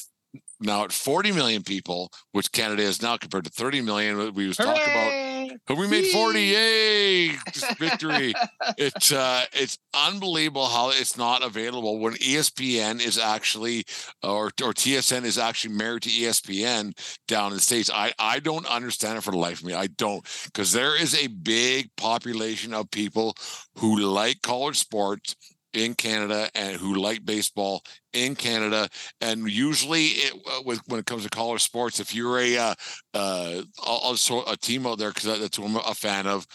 [0.63, 4.35] now at 40 million people, which Canada is now compared to 30 million.
[4.35, 6.41] We was talking about, but we made 40.
[6.41, 7.29] Yay!
[7.79, 8.35] Victory.
[8.79, 13.85] it's uh, it's unbelievable how it's not available when ESPN is actually
[14.23, 16.97] or or TSN is actually married to ESPN
[17.29, 17.91] down in the states.
[17.93, 19.75] I I don't understand it for the life of me.
[19.75, 23.35] I don't because there is a big population of people
[23.79, 25.37] who like college sports
[25.75, 28.89] in Canada and who like baseball in Canada.
[29.20, 32.75] And usually, it, uh, with when it comes to college sports, if you're a uh,
[33.14, 36.47] uh, also a team out there because that's what I'm a fan of.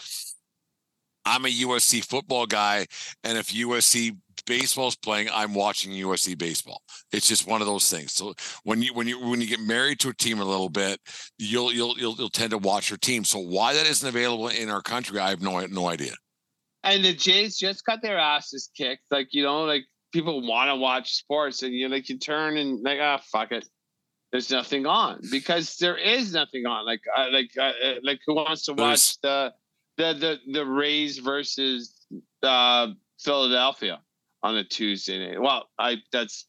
[1.24, 2.86] I'm a USC football guy,
[3.22, 4.16] and if USC
[4.46, 6.80] baseball's playing, I'm watching USC baseball.
[7.12, 8.14] It's just one of those things.
[8.14, 11.00] So when you when you when you get married to a team a little bit,
[11.38, 13.24] you'll you'll you'll, you'll tend to watch your team.
[13.24, 16.14] So why that isn't available in our country, I have no no idea
[16.82, 19.04] and the Jays just got their asses kicked.
[19.10, 22.82] Like you know, like people want to watch sports, and you like you turn and
[22.82, 23.68] like ah fuck it,
[24.32, 26.84] there's nothing on because there is nothing on.
[26.84, 29.52] Like uh, like uh, uh like who wants to watch the
[29.96, 32.06] the the the Rays versus
[32.42, 34.00] uh, Philadelphia
[34.42, 35.40] on a Tuesday night?
[35.40, 36.46] Well, I that's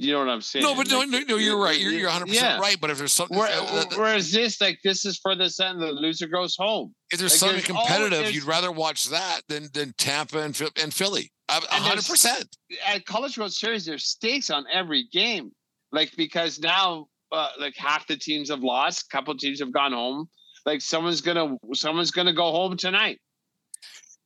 [0.00, 0.62] you know what I'm saying?
[0.62, 1.76] No, but no, no, no you're right.
[1.76, 2.60] You're, you're 100 yeah.
[2.60, 2.76] right.
[2.80, 6.54] But if there's something, whereas this, like, this is for the end, the loser goes
[6.56, 6.94] home.
[7.10, 10.94] If there's like, something there's competitive, you'd rather watch that than than Tampa and and
[10.94, 11.32] Philly.
[11.48, 12.06] 100.
[12.06, 12.46] percent
[12.86, 15.50] At College World Series, there's stakes on every game,
[15.90, 19.92] like because now, uh, like half the teams have lost, a couple teams have gone
[19.92, 20.28] home.
[20.64, 23.18] Like someone's gonna someone's gonna go home tonight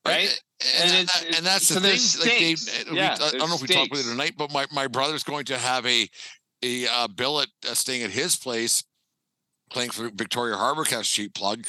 [0.07, 0.43] right?
[0.81, 2.21] And, and, it's, and that's so the thing.
[2.21, 4.67] Like they, yeah, we, I don't know if we talked about it tonight, but my,
[4.73, 6.09] my brother's going to have a
[6.63, 8.85] a uh, billet uh, staying at his place
[9.73, 11.67] playing for Victoria HarbourCats cheap plug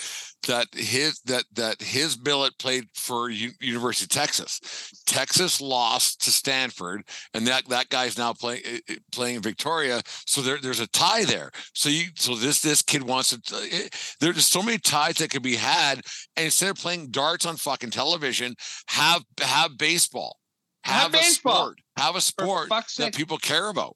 [0.47, 4.59] that his that that his billet played for U- University of Texas.
[5.05, 10.01] Texas lost to Stanford, and that that guy's now playing eh, eh, playing Victoria.
[10.25, 11.51] So there, there's a tie there.
[11.73, 13.55] So you so this this kid wants to.
[13.57, 16.01] It, eh, there's so many ties that could be had,
[16.35, 18.55] and instead of playing darts on fucking television,
[18.87, 20.37] have have baseball.
[20.83, 21.55] Have, have a baseball.
[21.55, 21.77] sport.
[21.97, 23.95] Have a sport that people care about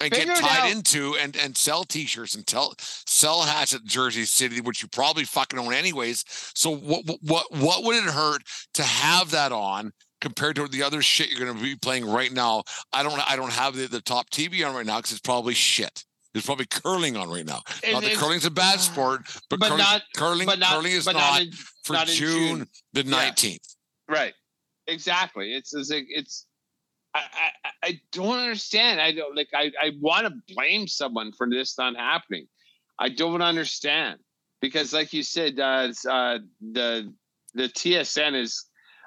[0.00, 4.24] and Figure get tied into and and sell t-shirts and tell sell hats at Jersey
[4.24, 6.24] City, which you probably fucking own anyways.
[6.54, 8.42] So what what what would it hurt
[8.74, 12.32] to have that on compared to the other shit you're going to be playing right
[12.32, 12.64] now?
[12.92, 15.54] I don't I don't have the, the top TV on right now because it's probably
[15.54, 16.04] shit.
[16.32, 17.62] There's probably curling on right now.
[17.90, 21.06] Not that curling's a bad sport, but, but curling, not, curling, but not, curling is
[21.06, 21.50] not, not in,
[21.82, 23.66] for June, June, the nineteenth.
[24.10, 24.14] Yeah.
[24.16, 24.34] Right.
[24.86, 25.54] Exactly.
[25.54, 26.46] It's it's
[27.16, 27.28] it's
[27.64, 29.00] I, I, don't understand.
[29.00, 29.48] I don't like.
[29.54, 32.46] I, I want to blame someone for this not happening.
[32.98, 34.18] I don't understand
[34.60, 36.38] because, like you said, uh, uh,
[36.72, 37.12] the
[37.54, 38.64] the TSN is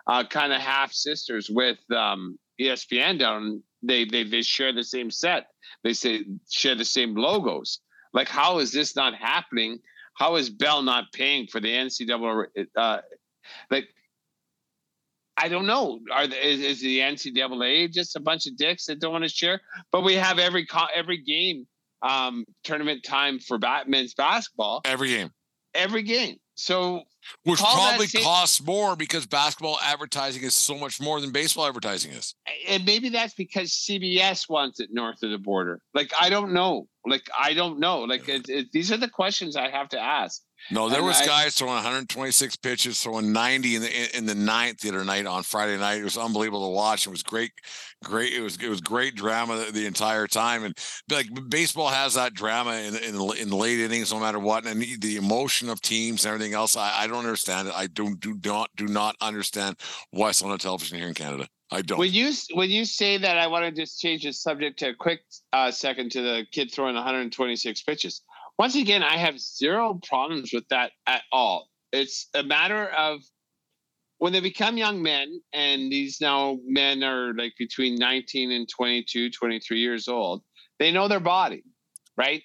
[0.08, 3.64] uh, kind of half sisters with um, ESPN down.
[3.82, 5.48] They, they they share the same set.
[5.84, 7.80] They say share the same logos.
[8.14, 9.80] Like, how is this not happening?
[10.16, 12.68] How is Bell not paying for the NCAA?
[12.76, 13.00] Uh,
[13.72, 13.88] like,
[15.40, 16.00] I don't know.
[16.12, 19.30] Are the, is, is, the NCAA just a bunch of dicks that don't want to
[19.30, 19.62] share?
[19.92, 21.66] But we have every every game
[22.02, 24.82] um, tournament time for men's basketball.
[24.86, 25.32] Every game.
[25.74, 26.38] Every game.
[26.56, 27.04] So
[27.44, 32.12] which probably same, costs more because basketball advertising is so much more than baseball advertising
[32.12, 32.36] is.
[32.68, 35.80] And maybe that's because CBS wants it north of the border.
[35.94, 36.88] Like I don't know.
[37.06, 38.02] Like I don't know.
[38.02, 40.42] Like it, it, these are the questions I have to ask.
[40.72, 44.80] No, there was I, guys throwing 126 pitches, throwing 90 in the in the ninth
[44.80, 46.00] the other night on Friday night.
[46.00, 47.08] It was unbelievable to watch.
[47.08, 47.52] It was great,
[48.04, 48.34] great.
[48.34, 50.64] It was it was great drama the, the entire time.
[50.64, 50.78] And
[51.10, 54.98] like baseball has that drama in in in late innings, no matter what, and the,
[54.98, 56.78] the emotion of teams and everything else.
[56.78, 57.74] I, I don't understand it.
[57.76, 59.78] I don't do not do not understand
[60.12, 61.48] why it's on the television here in Canada.
[61.72, 62.00] I don't.
[62.00, 64.96] When you when you say that, I want to just change the subject to a
[64.96, 65.22] quick
[65.54, 68.22] uh, second to the kid throwing 126 pitches
[68.60, 71.70] once again, I have zero problems with that at all.
[71.94, 73.22] It's a matter of
[74.18, 79.30] when they become young men, and these now men are like between 19 and 22,
[79.32, 80.44] 23 years old,
[80.78, 81.64] they know their body,
[82.18, 82.44] right?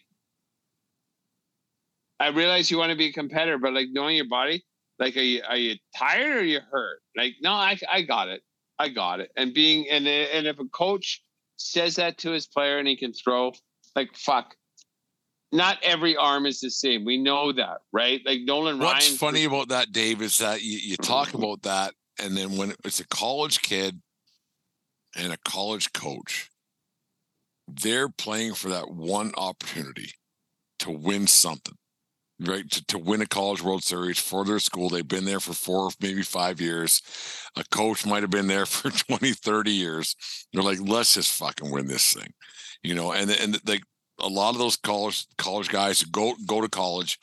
[2.21, 4.65] I realize you want to be a competitor, but like knowing your body,
[5.01, 7.01] like, are you, are you tired or you hurt?
[7.17, 8.43] Like, no, I, I got it.
[8.79, 9.33] I got it.
[9.37, 11.25] And being, and, and if a coach
[11.57, 13.53] says that to his player and he can throw,
[13.97, 14.55] like, fuck,
[15.55, 17.05] not every arm is the same.
[17.05, 18.20] We know that, right?
[18.26, 18.94] Like Nolan Ryan.
[18.94, 21.38] What's funny about that, Dave, is that you, you talk mm-hmm.
[21.38, 24.00] about that, and then when it's a college kid
[25.16, 26.50] and a college coach,
[27.68, 30.11] they're playing for that one opportunity
[30.80, 31.76] to win something,
[32.40, 32.68] right?
[32.72, 34.88] To, to win a college World Series for their school.
[34.88, 37.00] They've been there for four, maybe five years.
[37.57, 40.16] A coach might have been there for 20, 30 years.
[40.52, 42.32] They're like, let's just fucking win this thing,
[42.82, 43.12] you know?
[43.12, 43.84] And, and like,
[44.25, 47.18] a lot of those college college guys go go to college,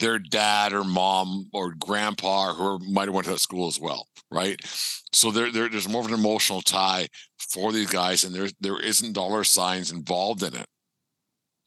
[0.00, 3.78] their dad or mom or grandpa or who might have went to that school as
[3.78, 4.58] well, right?
[5.12, 8.80] So there, there there's more of an emotional tie for these guys, and there there
[8.80, 10.66] isn't dollar signs involved in it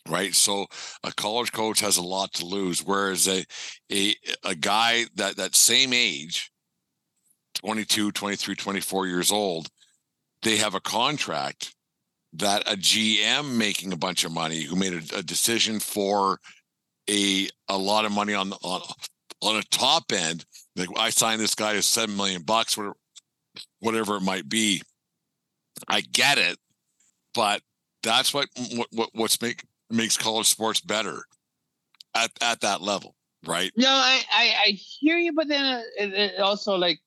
[0.08, 0.66] right so
[1.04, 3.46] a college coach has a lot to lose whereas a
[3.92, 4.16] a,
[4.46, 6.52] a guy that that same age
[7.56, 9.68] 22 23 24 years old
[10.42, 11.76] they have a contract
[12.34, 16.40] that a gm making a bunch of money who made a, a decision for
[17.10, 18.82] a a lot of money on on
[19.42, 22.96] on a top end like i signed this guy to 7 million bucks whatever,
[23.80, 24.82] whatever it might be
[25.88, 26.58] i get it
[27.34, 27.62] but
[28.04, 28.48] that's what
[28.92, 31.24] what what's make makes college sports better
[32.16, 33.16] at at that level,
[33.46, 33.72] right?
[33.76, 37.00] No, I I, I hear you, but then uh, it, it also like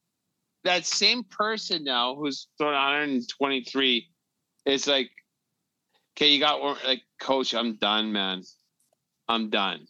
[0.64, 4.08] that same person now who's throwing 123
[4.66, 5.10] is like,
[6.16, 8.42] okay, you got like, coach, I'm done, man,
[9.28, 9.86] I'm done.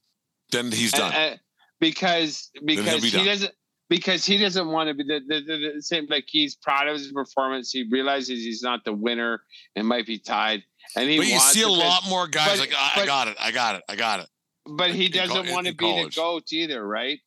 [0.51, 1.39] Then he's done
[1.81, 3.27] because because be he done.
[3.27, 3.53] doesn't
[3.89, 6.97] because he doesn't want to be the, the, the, the, same like he's proud of
[6.97, 9.43] his performance he realizes he's not the winner
[9.75, 10.63] and might be tied
[10.97, 13.29] and he but you see a lot more guys but, like I, but, I, got
[13.29, 14.29] it, I got it, I got it.
[14.65, 16.15] But he doesn't want to be college.
[16.15, 17.19] the goat either, right?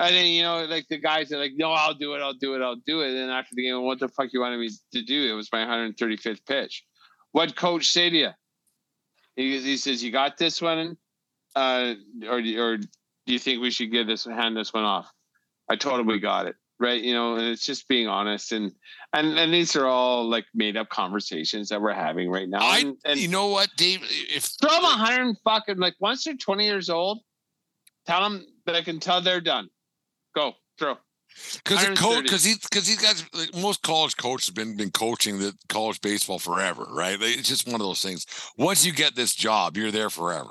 [0.00, 2.54] And then you know, like the guys are like, "No, I'll do it, I'll do
[2.54, 5.02] it, I'll do it." And after the game, what the fuck you wanted me to
[5.02, 5.30] do?
[5.30, 6.84] It was my 135th pitch.
[7.32, 8.30] What coach say to you?
[9.36, 10.96] He, he says, "You got this one,
[11.54, 11.94] uh,
[12.26, 12.88] or or do
[13.26, 15.12] you think we should give this hand this one off?"
[15.68, 18.72] I told him we got it right you know and it's just being honest and
[19.12, 22.78] and and these are all like made up conversations that we're having right now I,
[22.78, 26.64] and, and you know what dave if throw them 100 fucking like once they're 20
[26.64, 27.20] years old
[28.06, 29.68] tell them that i can tell they're done
[30.34, 30.96] go throw
[31.64, 35.38] because coach, because he, because these guys, like most college coaches have been been coaching
[35.38, 37.16] the college baseball forever, right?
[37.20, 38.26] It's just one of those things.
[38.56, 40.50] Once you get this job, you're there forever.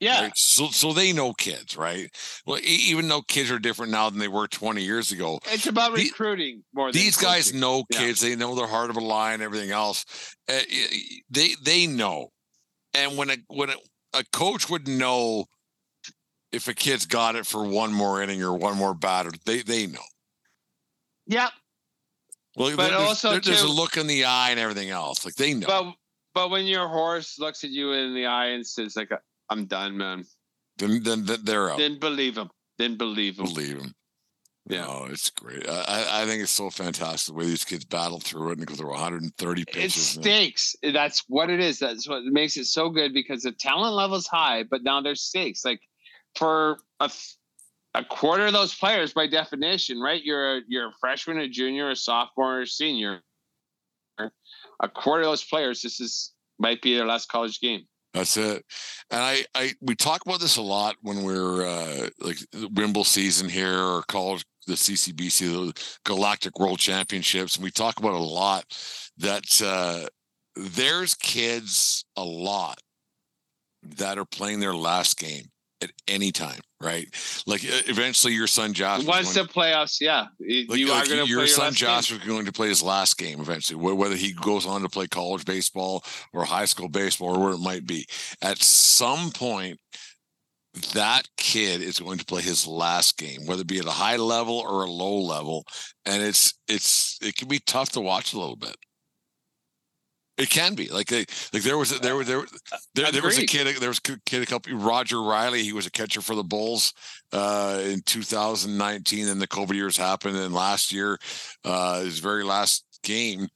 [0.00, 0.22] Yeah.
[0.22, 0.32] Right?
[0.34, 2.08] So so they know kids, right?
[2.46, 5.38] Well, even though kids are different now than they were 20 years ago.
[5.46, 6.92] It's about recruiting the, more.
[6.92, 8.22] these guys know kids.
[8.22, 8.30] Yeah.
[8.30, 10.04] They know their heart of a lion, everything else.
[10.48, 10.60] Uh,
[11.30, 12.30] they they know,
[12.92, 13.76] and when a when a,
[14.14, 15.46] a coach would know
[16.54, 19.86] if a kid's got it for one more inning or one more batter, they they
[19.86, 19.98] know.
[21.26, 21.50] Yep.
[22.56, 25.24] Well, but there's, also there's too, a look in the eye and everything else.
[25.24, 25.66] Like they know.
[25.66, 25.94] But
[26.34, 29.10] but when your horse looks at you in the eye and says like
[29.50, 30.24] I'm done, man.
[30.76, 31.78] Then, then, then they're out.
[31.78, 32.50] Then believe him.
[32.78, 33.46] Then believe him.
[33.46, 33.94] Believe him.
[34.66, 35.68] Yeah, oh, it's great.
[35.68, 38.74] I, I think it's so fantastic the way these kids battle through it and go
[38.74, 39.96] through 130 pitches.
[39.96, 40.74] It stakes.
[40.82, 40.94] And...
[40.94, 41.78] That's what it is.
[41.78, 45.20] That's what makes it so good because the talent level is high, but now there's
[45.20, 45.66] stakes.
[45.66, 45.82] Like
[46.36, 47.10] for a,
[47.94, 50.22] a quarter of those players, by definition, right?
[50.22, 53.22] You're a, you're a freshman, a junior, a sophomore, a senior.
[54.80, 57.86] A quarter of those players, this is might be their last college game.
[58.12, 58.64] That's it.
[59.10, 63.48] And I, I, we talk about this a lot when we're uh, like Wimble season
[63.48, 68.64] here or college, the CCBC, the Galactic World Championships, and we talk about a lot
[69.18, 70.06] that uh,
[70.54, 72.78] there's kids a lot
[73.82, 75.46] that are playing their last game
[75.84, 77.08] at any time, right?
[77.46, 79.04] Like eventually, your son Josh.
[79.04, 81.30] Once the playoffs, yeah, like, you like are going to.
[81.30, 84.82] Your son Josh is going to play his last game eventually, whether he goes on
[84.82, 88.06] to play college baseball or high school baseball or where it might be.
[88.42, 89.78] At some point,
[90.94, 94.16] that kid is going to play his last game, whether it be at a high
[94.16, 95.64] level or a low level,
[96.04, 98.76] and it's it's it can be tough to watch a little bit.
[100.36, 102.44] It can be like they like there was there was there
[102.94, 105.86] there, there was a kid there was a kid a couple Roger Riley he was
[105.86, 106.92] a catcher for the Bulls
[107.32, 111.18] uh, in 2019 and the COVID years happened and last year
[111.64, 113.46] uh, his very last game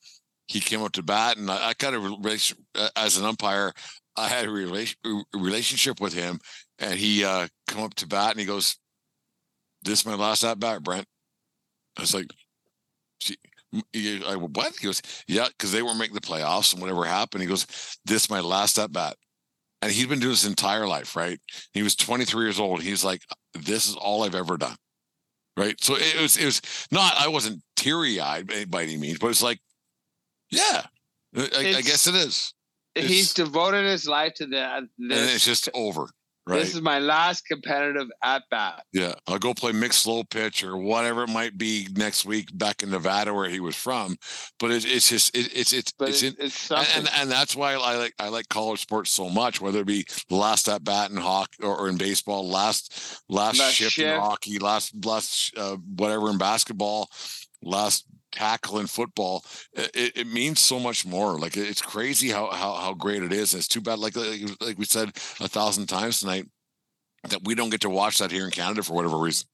[0.47, 3.73] he came up to bat and I, I kind of as an umpire
[4.17, 4.99] I had a relation,
[5.35, 6.39] relationship with him
[6.79, 8.77] and he uh, come up to bat and he goes
[9.83, 11.07] this is my last at bat Brent.
[11.97, 12.27] I was like
[13.75, 14.75] I what?
[14.79, 17.43] He goes, yeah, because they weren't making the playoffs and whatever happened.
[17.43, 17.67] He goes,
[18.05, 19.17] this is my last at bat.
[19.81, 21.39] And he's been doing his entire life, right?
[21.73, 22.83] He was 23 years old.
[22.83, 23.23] He's like,
[23.55, 24.77] this is all I've ever done.
[25.57, 25.77] Right.
[25.83, 29.43] So it was, it was not, I wasn't teary eyed by any means, but it's
[29.43, 29.61] like,
[30.51, 30.83] yeah,
[31.37, 32.55] I, I guess it is.
[32.95, 34.79] It's, he's devoted his life to that.
[34.79, 36.09] And it's just over.
[36.49, 36.61] Right.
[36.61, 38.83] This is my last competitive at bat.
[38.95, 42.83] Yeah, I'll go play mixed slow pitch or whatever it might be next week back
[42.83, 44.17] in Nevada where he was from.
[44.59, 47.55] But it, it's just it, it's it's but it's, it, it's and, and, and that's
[47.55, 49.61] why I like I like college sports so much.
[49.61, 53.59] Whether it be the last at bat in hockey or, or in baseball, last last,
[53.59, 57.11] last shift, shift, in hockey, last last uh, whatever in basketball,
[57.63, 61.39] last tackle in football, it, it means so much more.
[61.39, 63.55] Like it's crazy how how how great it is.
[63.55, 64.17] It's too bad, like
[64.61, 65.09] like we said
[65.41, 66.47] a thousand times tonight,
[67.29, 69.49] that we don't get to watch that here in Canada for whatever reason.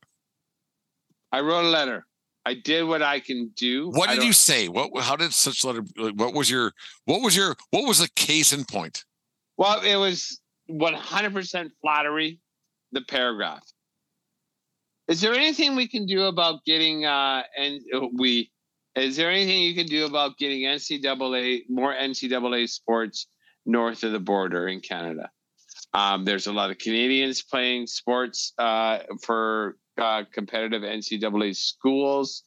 [1.32, 2.06] I wrote a letter.
[2.46, 3.88] I did what I can do.
[3.88, 4.68] What I did you say?
[4.68, 5.84] What how did such letter?
[5.96, 6.72] like, What was your
[7.06, 9.04] what was your what was the case in point?
[9.56, 12.40] Well, it was 100% flattery,
[12.92, 13.62] the paragraph.
[15.08, 17.80] Is there anything we can do about getting, uh, and
[18.14, 18.50] we,
[18.96, 23.26] is there anything you can do about getting NCAA, more NCAA sports
[23.66, 25.30] north of the border in Canada?
[25.92, 32.42] Um, there's a lot of Canadians playing sports uh, for uh, competitive NCAA schools.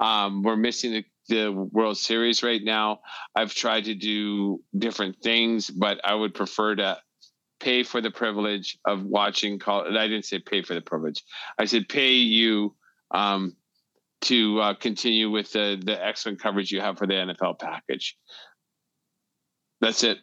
[0.00, 3.00] Um, we're missing the, the World Series right now.
[3.34, 6.98] I've tried to do different things, but I would prefer to
[7.60, 9.94] pay for the privilege of watching college.
[9.94, 11.24] I didn't say pay for the privilege.
[11.58, 12.74] I said pay you
[13.10, 13.56] um,
[14.22, 18.16] to uh, continue with the the excellent coverage you have for the NFL package.
[19.80, 20.18] That's it.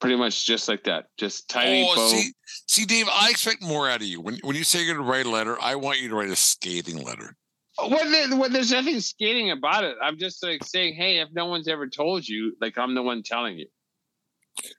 [0.00, 1.06] Pretty much just like that.
[1.16, 2.08] Just tiny oh, bow.
[2.08, 2.32] see,
[2.66, 4.20] see, Dave, I expect more out of you.
[4.20, 6.30] When when you say you're going to write a letter, I want you to write
[6.30, 7.34] a scathing letter.
[7.78, 9.96] Well, there, well, there's nothing skating about it.
[10.02, 13.22] I'm just like saying, hey, if no one's ever told you, like I'm the one
[13.22, 13.66] telling you.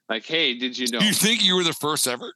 [0.08, 1.00] Like, hey, did you know?
[1.00, 2.34] Do you think you were the first ever?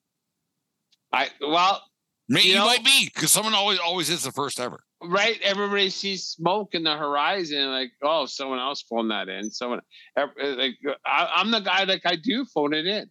[1.12, 1.82] I well,
[2.28, 4.80] Maybe You you, know- might be because someone always always is the first ever.
[5.08, 5.38] Right?
[5.42, 9.50] Everybody sees smoke in the horizon, like, oh, someone else phoned that in.
[9.50, 9.80] Someone,
[10.16, 10.74] eh, like,
[11.06, 13.10] I, I'm the guy, like, I do phone it in.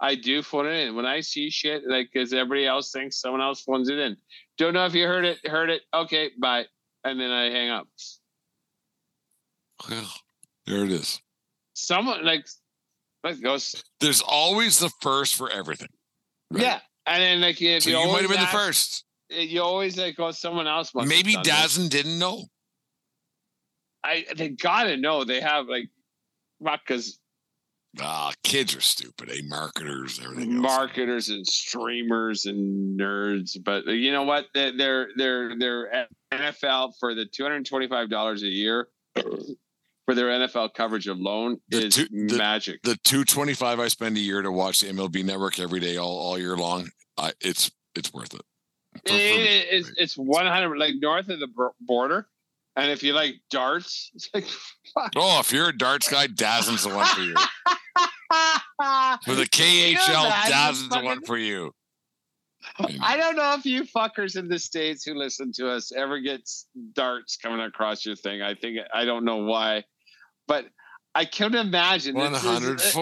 [0.00, 3.40] I do phone it in when I see shit, like, because everybody else thinks someone
[3.40, 4.16] else phones it in.
[4.58, 5.38] Don't know if you heard it.
[5.46, 5.82] Heard it.
[5.94, 6.64] Okay, bye,
[7.04, 7.88] and then I hang up.
[9.88, 10.12] Well,
[10.66, 11.20] there it is.
[11.74, 12.46] Someone like,
[13.22, 15.88] like goes, There's always the first for everything.
[16.50, 16.62] right?
[16.62, 19.04] yeah, and then like if So you, you might have been the first.
[19.36, 21.08] You always like, oh, someone else must.
[21.08, 21.34] Maybe.
[21.36, 22.44] DAZN didn't know.
[24.04, 25.88] I they gotta know they have like,
[26.60, 27.18] because
[28.00, 29.30] Ah, kids are stupid.
[29.30, 29.36] Eh?
[29.44, 30.54] Marketers, everything.
[30.54, 30.62] else.
[30.62, 33.56] marketers and streamers and nerds.
[33.64, 34.46] But you know what?
[34.52, 40.14] They're they're they're, they're NFL for the two hundred twenty five dollars a year for
[40.14, 42.82] their NFL coverage alone The is two- the- magic.
[42.82, 45.96] The two twenty five I spend a year to watch the MLB Network every day,
[45.96, 46.88] all, all year long.
[47.16, 48.42] I, it's it's worth it.
[49.04, 51.48] It- it's it's one hundred like north of the
[51.80, 52.26] border,
[52.76, 54.46] and if you like darts, it's like
[54.94, 55.12] fuck.
[55.16, 57.34] Oh, if you're a darts guy, DAZN's the one for you.
[59.24, 61.72] For the You know KHL, DAZN's the one for you.
[63.00, 66.66] I don't know if you fuckers in the states who listen to us ever gets
[66.94, 68.42] darts coming across your thing.
[68.42, 69.84] I think I don't know why,
[70.48, 70.64] but
[71.14, 72.94] I can't imagine One this is- it's-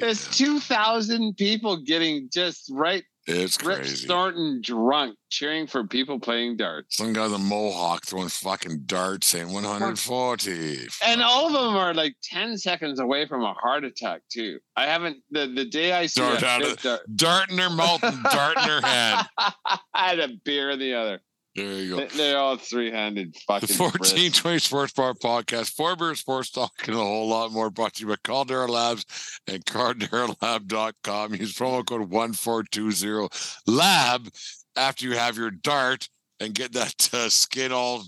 [0.00, 4.06] There's two thousand people getting just right, It's Rip crazy.
[4.08, 9.28] Thornton drunk, cheering for people playing darts, Some guy with a mohawk throwing fucking darts
[9.28, 10.88] saying 140.
[11.04, 14.58] and all of them are like ten seconds away from a heart attack too.
[14.76, 17.56] I haven't the the day I see Dart a out fifth of- dart, Dart in
[17.56, 19.28] their mouth and dart in their hand.
[19.38, 21.20] I had a beer in the other.
[21.54, 21.96] There you go.
[21.96, 23.66] They- They're all three handed fucking.
[23.66, 24.12] The bricks.
[24.12, 28.02] 1420 Sports Bar Podcast, Four Beer Sports Talk, and a whole lot more brought to
[28.02, 29.04] you by Caldera Labs
[29.46, 31.34] and CalderALab.com.
[31.34, 33.28] Use promo code 1420
[33.66, 34.28] LAB
[34.76, 36.08] after you have your dart
[36.40, 38.04] and get that uh, skin all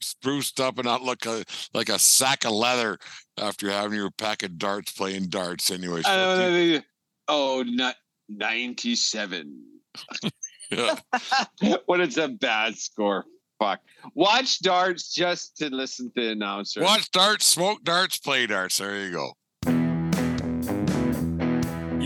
[0.00, 1.44] spruced up and not look a,
[1.74, 2.98] like a sack of leather
[3.38, 5.70] after having your pack of darts playing darts.
[5.70, 6.84] Anyways, 14
[7.28, 7.96] oh, not
[8.28, 9.64] 97.
[11.86, 13.24] what is a bad score?
[13.58, 13.80] Fuck.
[14.14, 16.82] Watch darts just to listen to the announcer.
[16.82, 18.78] watch darts, smoke darts, play darts.
[18.78, 19.32] There you go.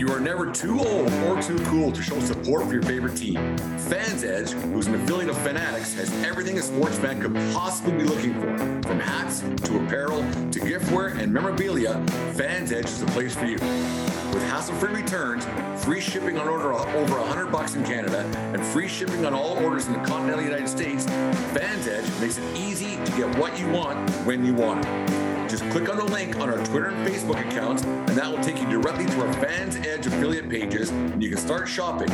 [0.03, 3.35] You are never too old or too cool to show support for your favorite team.
[3.77, 8.03] Fans Edge, who's an affiliate of Fanatics, has everything a sports fan could possibly be
[8.03, 8.57] looking for.
[8.85, 10.19] From hats to apparel
[10.51, 13.53] to giftware and memorabilia, Fans Edge is the place for you.
[13.53, 15.45] With hassle-free returns,
[15.85, 19.87] free shipping on order over 100 bucks in Canada, and free shipping on all orders
[19.87, 24.09] in the continental United States, Fans Edge makes it easy to get what you want
[24.25, 25.32] when you want it.
[25.53, 28.59] Just click on the link on our Twitter and Facebook accounts, and that will take
[28.59, 32.09] you directly to our Fans Edge affiliate pages, and you can start shopping.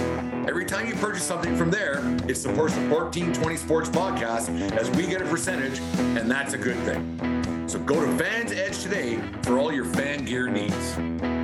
[0.45, 5.07] Every time you purchase something from there, it supports the 1420 Sports Podcast as we
[5.07, 5.79] get a percentage,
[6.17, 7.65] and that's a good thing.
[7.69, 11.38] So go to Fans Edge today for all your fan gear needs.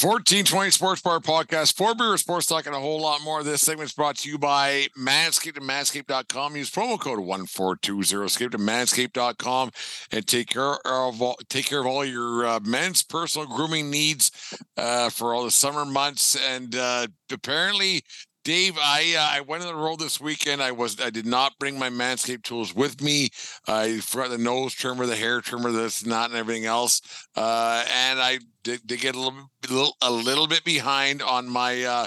[0.00, 3.42] The 1420 Sports Bar Podcast, for beer sports talk, and a whole lot more.
[3.42, 6.56] This segment is brought to you by Manscaped and Manscaped.com.
[6.56, 8.24] Use promo code 1420.
[8.24, 9.70] Escape to Manscaped.com
[10.10, 14.30] and take care of all, take care of all your uh, men's personal grooming needs
[14.78, 16.34] uh, for all the summer months.
[16.34, 18.00] And uh, apparently,
[18.42, 20.62] Dave, I uh, I went on the road this weekend.
[20.62, 23.28] I was I did not bring my Manscaped tools with me.
[23.68, 27.02] I forgot the nose trimmer, the hair trimmer, this not, and everything else.
[27.36, 31.82] Uh, and I did, did get a little, little a little bit behind on my
[31.84, 32.06] uh,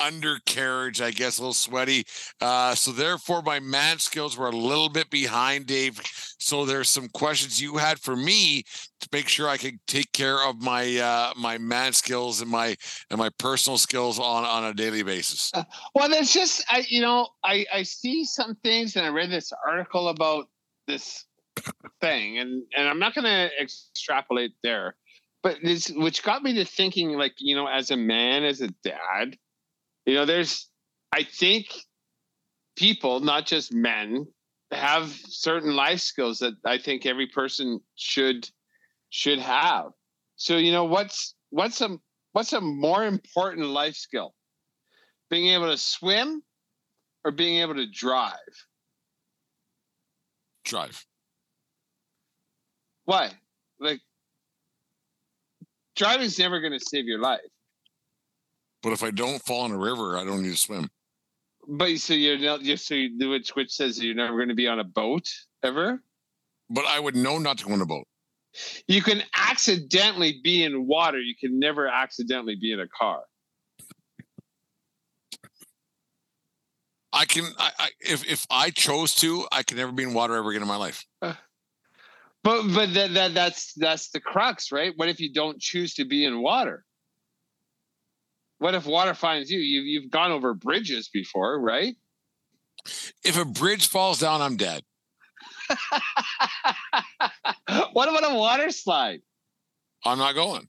[0.00, 2.04] undercarriage, I guess, a little sweaty.
[2.40, 6.00] Uh, so therefore, my man skills were a little bit behind, Dave.
[6.38, 8.62] So there's some questions you had for me
[9.00, 12.76] to make sure I could take care of my uh, my man skills and my
[13.10, 15.50] and my personal skills on on a daily basis.
[15.54, 19.30] Uh, well, it's just I, you know, I I see some things, and I read
[19.30, 20.46] this article about
[20.86, 21.24] this
[22.00, 24.96] thing, and and I'm not going to extrapolate there,
[25.42, 28.68] but this which got me to thinking, like you know, as a man, as a
[28.84, 29.36] dad
[30.08, 30.68] you know there's
[31.12, 31.66] i think
[32.76, 34.26] people not just men
[34.70, 38.48] have certain life skills that i think every person should
[39.10, 39.86] should have.
[40.36, 41.98] So you know what's what's a
[42.32, 44.34] what's a more important life skill?
[45.30, 46.42] Being able to swim
[47.24, 48.32] or being able to drive?
[50.64, 51.04] Drive.
[53.04, 53.30] Why?
[53.80, 54.00] Like
[55.96, 57.40] driving's never going to save your life
[58.82, 60.88] but if I don't fall in a river, I don't need to swim.
[61.66, 64.68] But so you're not just so you, which which says you're never going to be
[64.68, 65.28] on a boat
[65.62, 66.02] ever.
[66.70, 68.06] But I would know not to go on a boat.
[68.86, 71.18] You can accidentally be in water.
[71.20, 73.22] You can never accidentally be in a car.
[77.12, 77.44] I can.
[77.58, 80.62] I, I if if I chose to, I can never be in water ever again
[80.62, 81.04] in my life.
[81.20, 81.34] Uh,
[82.44, 84.92] but but that, that that's that's the crux, right?
[84.96, 86.84] What if you don't choose to be in water?
[88.58, 89.60] What if water finds you?
[89.60, 91.96] You've you've gone over bridges before, right?
[93.24, 94.82] If a bridge falls down, I'm dead.
[97.92, 99.20] what about a water slide?
[100.04, 100.68] I'm not going.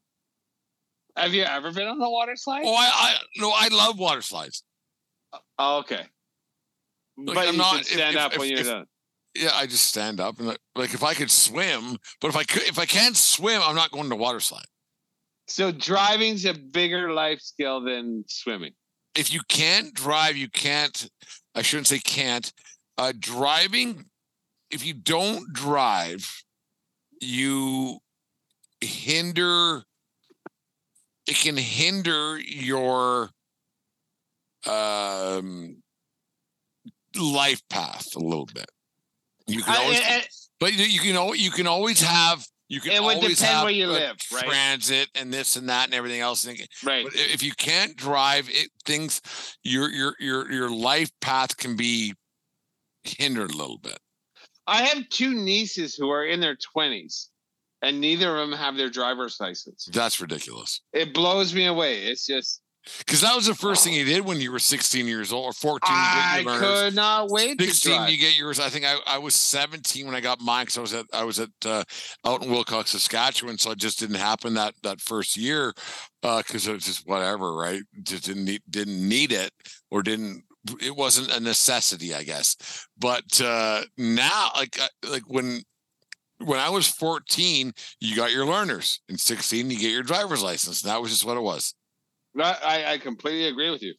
[1.16, 2.64] Have you ever been on the water slide?
[2.66, 4.64] Oh, I, I no, I love water slides.
[5.58, 6.06] Oh, okay.
[7.18, 8.86] Like, but I'm you not stand if, up if, when you're if, done.
[9.36, 12.64] Yeah, I just stand up and like if I could swim, but if I could,
[12.64, 14.66] if I can't swim, I'm not going to water slide.
[15.50, 18.74] So driving's a bigger life skill than swimming.
[19.16, 21.10] If you can't drive, you can't.
[21.56, 22.52] I shouldn't say can't.
[22.98, 24.06] Uh, driving,
[24.70, 26.44] if you don't drive,
[27.20, 28.00] you
[28.80, 29.84] hinder.
[31.28, 33.30] It can hinder your
[34.68, 35.82] um,
[37.20, 38.70] life path a little bit.
[39.48, 40.24] You can always, I, I,
[40.60, 44.16] but you can you can always have you can it would depend where you live,
[44.32, 44.46] right?
[44.46, 46.48] Transit and this and that and everything else.
[46.84, 47.04] Right.
[47.04, 49.22] But if you can't drive, it things
[49.64, 52.14] your your your your life path can be
[53.04, 53.98] hindered a little bit.
[54.68, 57.30] I have two nieces who are in their twenties,
[57.82, 59.90] and neither of them have their driver's license.
[59.92, 60.82] That's ridiculous.
[60.94, 62.04] It blows me away.
[62.04, 62.62] It's just
[63.00, 65.54] because that was the first thing you did when you were 16 years old or
[65.54, 65.80] 14.
[65.84, 67.62] I could not wait.
[67.62, 68.60] 16, you get yours.
[68.60, 71.24] I think I, I was 17 when I got mine because I was at I
[71.24, 71.84] was at uh,
[72.26, 75.74] out in Wilcox, Saskatchewan, so it just didn't happen that that first year
[76.22, 77.82] because uh, it was just whatever, right?
[78.04, 79.52] Just didn't need, didn't need it
[79.92, 80.44] or didn't.
[80.82, 82.88] It wasn't a necessity, I guess.
[82.98, 85.64] But uh, now, like uh, like when
[86.40, 89.02] when I was 14, you got your learners.
[89.10, 90.84] In 16, you get your driver's license.
[90.84, 91.74] And that was just what it was.
[92.38, 93.94] I, I completely agree with you.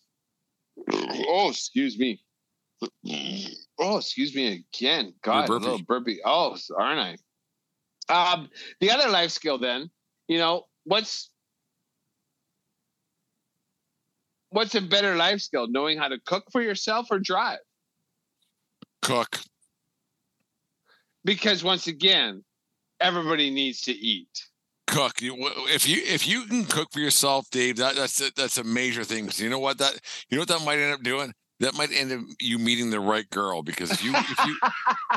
[1.32, 2.20] Oh, excuse me.
[3.78, 5.14] Oh, excuse me again.
[5.22, 6.20] God, a little burpee.
[6.24, 7.18] Oh, aren't
[8.08, 8.32] I?
[8.32, 8.48] Um,
[8.80, 9.90] the other life skill, then,
[10.28, 11.30] you know, what's
[14.50, 15.68] what's a better life skill?
[15.68, 17.58] Knowing how to cook for yourself or drive?
[19.02, 19.40] Cook.
[21.24, 22.44] Because once again,
[23.00, 24.49] everybody needs to eat
[24.90, 25.14] cook.
[25.20, 29.04] If you if you can cook for yourself, Dave, that, that's a, that's a major
[29.04, 29.24] thing.
[29.24, 31.32] Because you know what that you know what that might end up doing.
[31.60, 34.56] That might end up you meeting the right girl because if you if you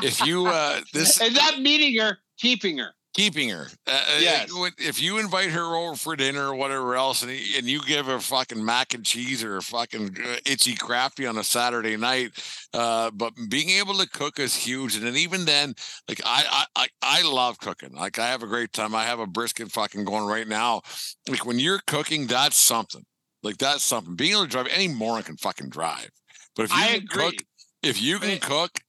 [0.02, 3.68] if you uh this and not meeting her, keeping her keeping her.
[3.86, 4.52] Uh, uh yes.
[4.78, 8.18] If you invite her over for dinner or whatever else, and, and you give her
[8.18, 12.32] fucking mac and cheese or a fucking uh, itchy crafty on a Saturday night,
[12.74, 14.96] uh, but being able to cook is huge.
[14.96, 15.74] And then even then,
[16.08, 17.94] like I, I, I love cooking.
[17.94, 18.94] Like I have a great time.
[18.94, 20.82] I have a brisket fucking going right now.
[21.28, 23.04] Like when you're cooking, that's something.
[23.42, 24.16] Like that's something.
[24.16, 26.10] Being able to drive, any moron can fucking drive.
[26.56, 27.24] But if you I can agree.
[27.24, 27.34] cook,
[27.82, 28.80] if you can cook,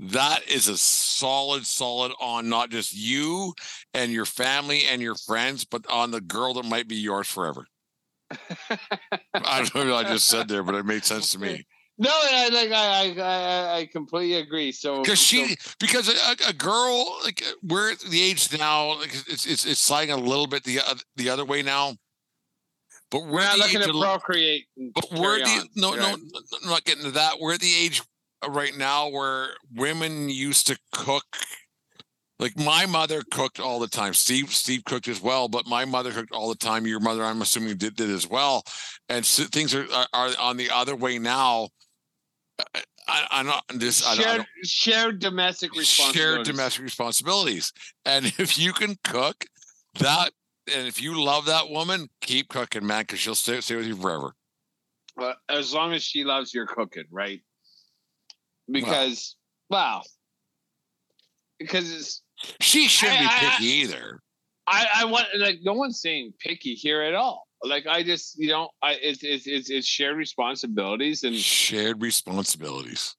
[0.00, 3.52] that is a solid, solid on not just you
[3.92, 7.66] and your family and your friends, but on the girl that might be yours forever.
[8.30, 11.64] I don't know what I just said there, but it made sense to me.
[11.98, 14.72] No, I like I I I completely agree.
[14.72, 19.12] So because she so, because a, a, girl like we're at the age now like
[19.28, 21.92] it's it's it's sliding a little bit the uh, the other way now.
[23.10, 24.66] But we're, We're not looking to procreate.
[24.94, 25.68] But we're the on.
[25.76, 26.16] no, no, Right.
[26.32, 27.38] no, I'm not getting to that.
[27.38, 28.02] We're at the age
[28.42, 31.24] Uh, right now where women used to cook.
[32.38, 34.14] Like my mother cooked all the time.
[34.14, 36.86] Steve Steve cooked as well, but my mother cooked all the time.
[36.86, 38.64] Your mother, I'm assuming, did did as well.
[39.10, 41.68] And so things are, are on the other way now.
[43.06, 46.18] I, I'm not I, don't- I shared, don't- shared domestic responsibility.
[46.36, 47.72] shared domestic responsibilities.
[48.06, 49.44] And if you can cook
[49.98, 50.30] that,
[50.74, 53.96] and if you love that woman, keep cooking, man, because she'll stay stay with you
[53.96, 54.32] forever.
[55.16, 57.42] Well, as long as she loves your cooking, right?
[58.70, 59.36] Because,
[59.70, 60.02] wow,
[61.58, 62.22] because it's
[62.60, 64.20] She shouldn't I- be I- picky either.
[64.66, 67.48] I I want like no one's saying picky here at all.
[67.64, 73.16] Like I just you know I it's it's it's, it's shared responsibilities and Shared responsibilities.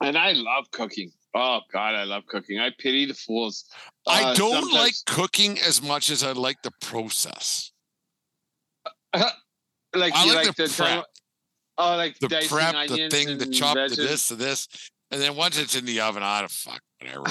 [0.00, 1.10] and I love cooking.
[1.34, 2.60] Oh God, I love cooking.
[2.60, 3.64] I pity the fools.
[4.06, 7.72] I Uh, don't sometimes- like cooking as much as I like the process.
[9.14, 9.32] like
[10.14, 11.04] I you like like the the prep.
[11.78, 14.68] Oh, like The prep, the thing, the chop, the this, the this.
[15.10, 17.24] And then once it's in the oven, ah, I don't fuck whatever.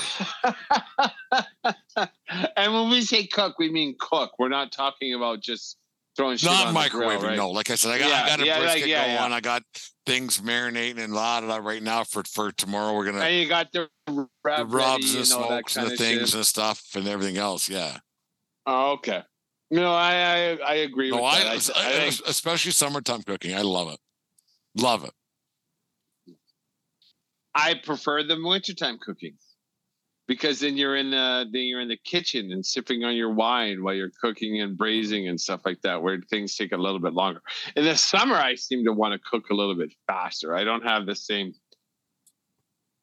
[2.55, 4.34] and when we say cook, we mean cook.
[4.38, 5.77] We're not talking about just
[6.15, 7.35] throwing shit Not on grill, microwaving, right?
[7.38, 7.49] no.
[7.51, 9.31] Like I said, I got, Yeah, I got a yeah, like, brisket yeah, going.
[9.31, 9.35] yeah.
[9.35, 9.63] I got
[10.05, 12.93] things marinating and la da right now for for tomorrow.
[12.95, 15.88] We're gonna And you got the, the rubs and the and all that smokes and
[15.91, 16.35] the things shit.
[16.35, 17.69] and stuff and everything else.
[17.69, 17.97] Yeah.
[18.68, 19.23] Oh, okay.
[19.72, 21.72] No, I I, I agree No, with I, that.
[21.76, 23.55] I, I especially summertime cooking.
[23.55, 23.99] I love it.
[24.76, 25.14] Love it.
[27.53, 29.34] I prefer the wintertime cooking
[30.27, 33.84] because then you're in the then you're in the kitchen and sipping on your wine
[33.84, 37.14] while you're cooking and braising and stuff like that, where things take a little bit
[37.14, 37.41] longer.
[37.76, 40.56] In the summer, I seem to want to cook a little bit faster.
[40.56, 41.53] I don't have the same.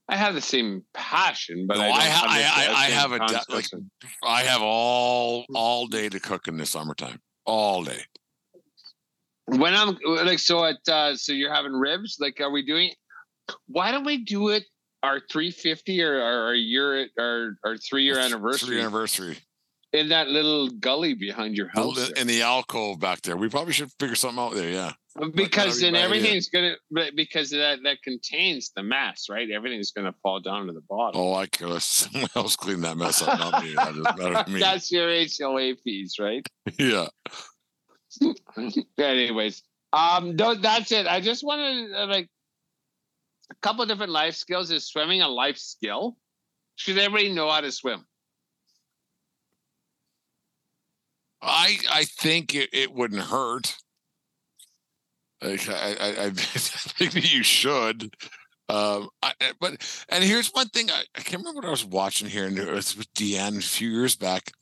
[0.08, 2.84] I have the same passion, but No, I, I ha- have, I- I- the I
[2.86, 3.66] have a like-
[4.24, 7.20] I have all all day to cook in the summertime.
[7.44, 8.00] All day.
[9.56, 12.18] When I'm like so at uh so you're having ribs.
[12.20, 12.92] Like, are we doing?
[13.66, 14.64] Why don't we do it?
[15.02, 18.68] Our 350 or our, year our our three year anniversary?
[18.68, 19.38] Three anniversary
[19.92, 22.10] in that little gully behind your house.
[22.10, 23.36] In the alcove back there.
[23.36, 24.70] We probably should figure something out there.
[24.70, 24.92] Yeah.
[25.34, 26.74] because then everything's gonna
[27.14, 29.50] because that that contains the mass, right?
[29.50, 31.20] Everything's gonna fall down to the bottom.
[31.20, 33.74] Oh, I could have someone else clean that mess up, not me.
[33.74, 34.60] That is better than me.
[34.60, 36.46] That's your HOA fees, right?
[36.78, 37.08] yeah.
[38.98, 39.62] Anyways,
[39.92, 41.06] um, tho- that's it.
[41.06, 42.28] I just wanted uh, like
[43.50, 44.70] a couple different life skills.
[44.70, 46.16] Is swimming a life skill?
[46.76, 48.04] Should everybody know how to swim?
[51.42, 53.76] I I think it, it wouldn't hurt.
[55.40, 58.12] Like, I, I, I think that you should.
[58.68, 62.28] Um, I- but and here's one thing I, I can't remember what I was watching
[62.28, 64.52] here, and it was with Deanne a few years back.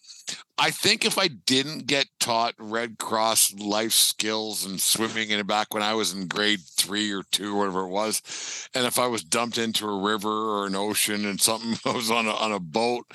[0.58, 5.74] I think if I didn't get taught Red Cross life skills and swimming in back
[5.74, 9.22] when I was in grade three or two, whatever it was, and if I was
[9.22, 13.06] dumped into a river or an ocean and something was on a, on a boat,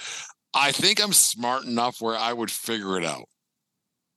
[0.54, 3.28] I think I'm smart enough where I would figure it out.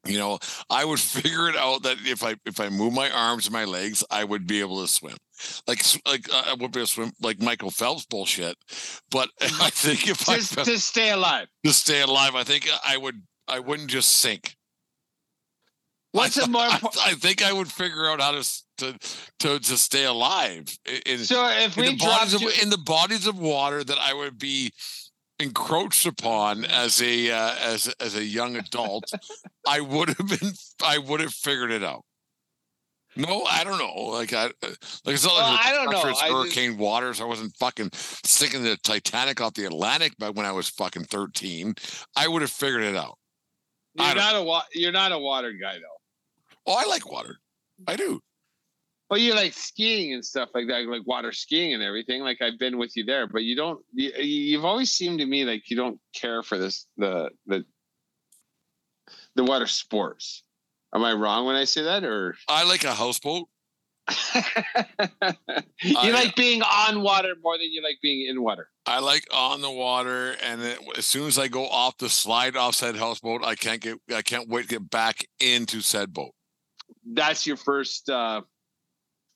[0.07, 0.39] You know,
[0.71, 3.65] I would figure it out that if I if I move my arms and my
[3.65, 5.17] legs, I would be able to swim.
[5.67, 8.57] Like like uh, I would be able to swim like Michael Phelps bullshit.
[9.11, 11.49] But I think if I Just felt- to stay alive.
[11.65, 14.57] to stay alive, I think I would I wouldn't just sink.
[16.13, 16.79] What's I, a more I.
[17.07, 18.99] I think I would figure out how to to
[19.41, 20.65] to, to stay alive
[21.07, 23.99] in, So if in we the bodies of you, in the bodies of water that
[23.99, 24.73] I would be
[25.39, 29.13] encroached upon as a uh, as as a young adult,
[29.67, 30.53] I would have been
[30.85, 32.05] I would have figured it out.
[33.17, 33.95] No, I don't know.
[34.11, 34.55] Like I like
[35.07, 35.99] it's not Well, like I don't know.
[36.11, 37.21] It's I just- hurricane waters.
[37.21, 41.75] I wasn't fucking sinking the Titanic off the Atlantic back when I was fucking thirteen.
[42.17, 43.17] I would have figured it out.
[43.95, 46.67] You're not a wa- you're not a water guy though.
[46.67, 47.39] Oh, I like water.
[47.87, 48.21] I do.
[49.11, 52.23] Well, you like skiing and stuff like that, like water skiing and everything.
[52.23, 53.81] Like I've been with you there, but you don't.
[53.93, 57.65] You, you've always seemed to me like you don't care for this the the
[59.35, 60.43] the water sports.
[60.95, 63.49] Am I wrong when I say that, or I like a houseboat.
[64.35, 64.43] you
[65.97, 68.69] I- like being on water more than you like being in water?
[68.87, 72.57] I like on the water, and it, as soon as I go off the slide
[72.57, 76.33] off said houseboat, I can't get I can't wait to get back into said boat.
[77.07, 78.43] That's your first uh,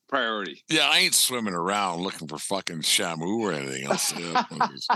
[0.09, 0.64] priority.
[0.68, 4.12] Yeah, I ain't swimming around looking for fucking shamu or anything else.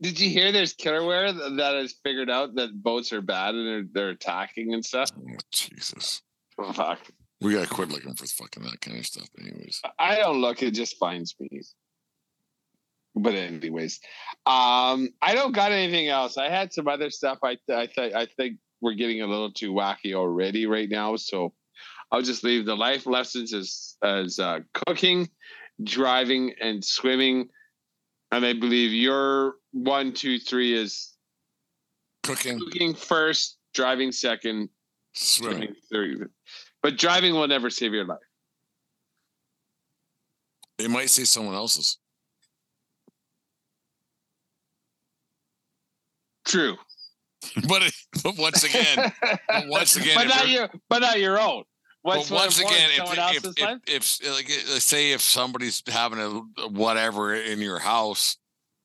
[0.00, 3.66] Did you hear there's killerware th- that has figured out that boats are bad and
[3.66, 5.10] they're they're attacking and stuff?
[5.18, 6.22] oh, Jesus,
[6.56, 7.00] Fuck.
[7.40, 9.28] we gotta quit looking for fucking that kind of stuff.
[9.40, 11.62] Anyways, I don't look; it just finds me.
[13.16, 14.00] But anyways,
[14.46, 16.36] um, I don't got anything else.
[16.36, 17.38] I had some other stuff.
[17.42, 21.16] I I think I think we're getting a little too wacky already right now.
[21.16, 21.54] So
[22.12, 25.28] I'll just leave the life lessons as as uh, cooking,
[25.82, 27.48] driving, and swimming.
[28.32, 31.14] And I believe your one, two, three is
[32.24, 34.70] Cooking, cooking first, driving second,
[35.14, 35.74] swimming.
[35.90, 36.30] swimming third.
[36.82, 38.18] But driving will never save your life.
[40.78, 41.98] It might save someone else's.
[46.46, 46.76] True.
[47.68, 47.82] But,
[48.22, 51.64] but once again, but once again, but not your, but not your own.
[52.04, 56.68] What's but once again, if, if, if, if, like, uh, say if somebody's having a
[56.68, 58.36] whatever in your house,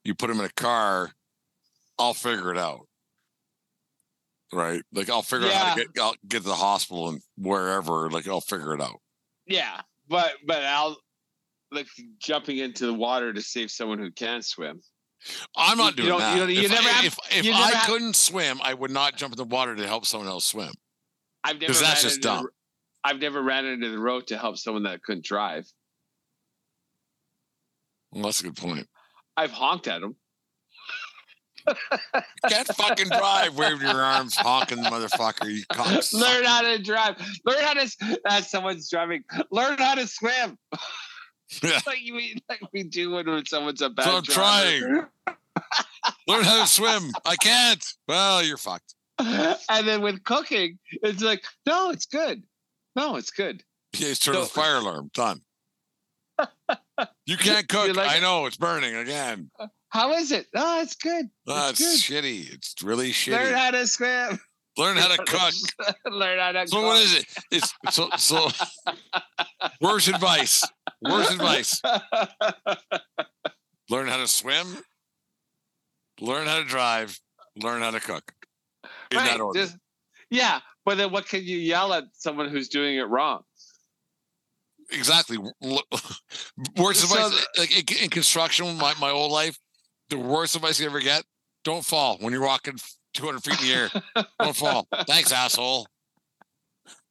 [0.06, 1.12] you put them in a car,
[2.00, 2.88] I'll figure it out.
[4.54, 4.82] Right?
[4.94, 8.10] Like I'll figure out how to get I'll get to the hospital and wherever.
[8.10, 9.00] Like I'll figure it out.
[9.46, 10.98] Yeah, but but I'll
[11.72, 11.88] like
[12.20, 14.80] jumping into the water to save someone who can't swim.
[15.58, 16.38] I'm not You doing don't- that.
[16.38, 19.18] you you if never I, have- if, if I have- couldn't swim, I would not
[19.18, 20.72] jump in the water to help someone else swim.
[21.44, 22.48] I've never 'Cause that's just the- dumb.
[23.04, 25.66] I've never ran into the road to help someone that couldn't drive.
[28.12, 28.88] Well, that's a good point.
[29.38, 30.16] I've honked at them.
[32.50, 35.54] Can't fucking drive, waving your arms, honking, the motherfucker.
[35.54, 36.14] You cocks.
[36.14, 37.16] Learn how to drive.
[37.46, 38.20] Learn how to.
[38.26, 39.24] As someone's driving.
[39.52, 40.58] Learn how to swim.
[41.64, 41.80] Yeah.
[41.88, 44.06] like we like we do when, when someone's a bad.
[44.06, 45.12] So I'm driver.
[46.28, 47.12] Learn how to swim.
[47.26, 47.84] I can't.
[48.08, 48.94] Well, you're fucked.
[49.20, 52.44] and then with cooking, it's like, no, it's good.
[52.96, 53.64] No, it's good.
[53.98, 55.10] Yeah, turn on the fire alarm.
[55.14, 55.42] Done.
[57.26, 57.96] You can't cook.
[57.96, 59.50] Like- I know it's burning again.
[59.58, 60.48] Uh, how is it?
[60.54, 61.28] No, it's good.
[61.46, 62.52] That's it's shitty.
[62.54, 63.32] It's really good.
[63.34, 64.40] Learn how to swim.
[64.78, 65.54] Learn how to cook.
[66.12, 66.86] Learn how to So cook.
[66.86, 67.26] what is it?
[67.52, 68.50] It's so so.
[69.82, 70.64] Worst advice.
[71.02, 71.82] Worst advice.
[73.90, 74.78] Learn how to swim.
[76.20, 77.18] Learn how to drive.
[77.56, 78.32] Learn how to cook.
[79.12, 79.60] In Right, that order.
[79.62, 79.78] just-
[80.30, 83.44] yeah, but then what can you yell at someone who's doing it wrong?
[84.92, 85.38] exactly.
[86.78, 89.58] Worst So advice, like in, construction, my, my whole life,
[90.10, 91.24] the worst advice you ever get:
[91.64, 92.78] don't fall when you're walking
[93.14, 93.90] 200 feet in the air.
[94.40, 94.88] Don't fall.
[95.08, 95.88] Thanks, asshole.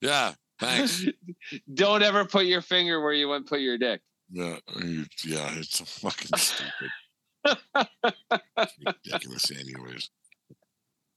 [0.00, 1.04] Yeah, thanks.
[1.72, 4.00] Don't ever put your finger where you wouldn't put your dick.
[4.30, 4.56] Yeah,
[5.24, 6.90] yeah, it's fucking stupid.
[8.86, 10.10] Ridiculous, anyways.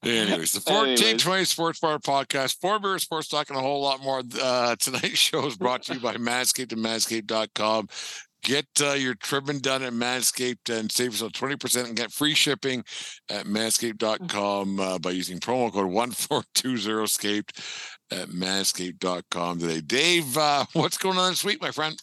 [0.03, 4.23] Anyways, the 1420 Sports Bar Podcast, Four Beer Sports Talk, and a whole lot more.
[4.41, 7.87] Uh, tonight's show is brought to you by Manscaped and Manscaped.com.
[8.43, 12.83] Get uh, your trimming done at Manscaped and save yourself 20% and get free shipping
[13.29, 17.59] at manscaped.com uh, by using promo code 1420scaped
[18.11, 19.81] at manscaped.com today.
[19.81, 22.01] Dave, uh, what's going on this week, my friend?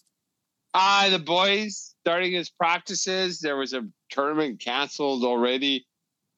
[0.74, 3.40] Ah, the boys starting his practices.
[3.40, 5.87] There was a tournament canceled already.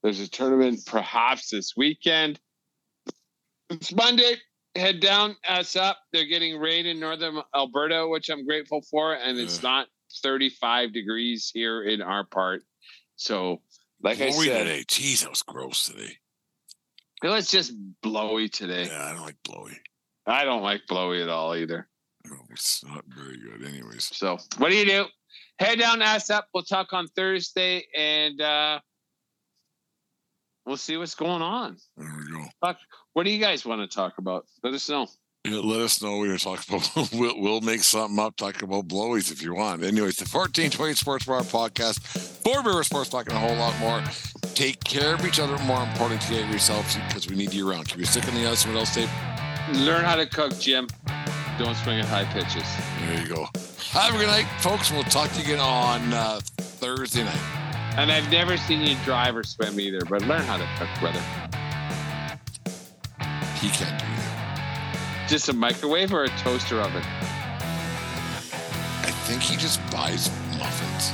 [0.02, 2.40] There's a tournament perhaps this weekend.
[3.68, 4.36] It's Monday.
[4.76, 5.98] Head down, ass up.
[6.12, 9.88] They're getting rain in northern Alberta, which I'm grateful for, and it's not
[10.22, 12.62] 35 degrees here in our part.
[13.16, 13.62] So,
[14.00, 14.84] like I Blowy said, today.
[14.88, 16.16] Jeez, that was gross today.
[17.22, 18.86] it was just blowy today.
[18.86, 19.76] Yeah, I don't like blowy.
[20.26, 21.88] I don't like blowy at all either.
[22.26, 23.66] No, it's not very good.
[23.66, 25.04] Anyways, So, what do you do?
[25.58, 26.46] Head down, ass up.
[26.54, 28.78] We'll talk on Thursday, and uh,
[30.66, 31.76] we'll see what's going on.
[31.96, 32.74] there we go.
[33.12, 34.46] What do you guys want to talk about?
[34.62, 35.08] Let us know.
[35.44, 36.18] Yeah, let us know.
[36.18, 36.90] We're talk about.
[37.14, 39.82] We'll, we'll make something up talking about blowies if you want.
[39.82, 42.00] Anyways, the 1420 Sports Bar podcast,
[42.44, 44.02] Four Beer Sports talking a whole lot more.
[44.54, 45.56] Take care of each other.
[45.64, 47.88] More important, take care of yourselves because we need you around.
[47.88, 48.66] Keep your stick on the ice.
[48.66, 49.10] What else, Dave?
[49.72, 50.88] Learn how to cook, Jim.
[51.58, 52.64] Don't swing at high pitches.
[53.00, 53.46] There you go.
[53.92, 54.90] Have a good night, folks.
[54.90, 57.69] We'll talk to you again on uh, Thursday night.
[57.96, 61.20] And I've never seen you drive or swim either, but learn how to cook, brother.
[63.58, 65.26] He can't do that.
[65.28, 67.02] Just a microwave or a toaster oven?
[69.02, 71.12] I think he just buys muffins.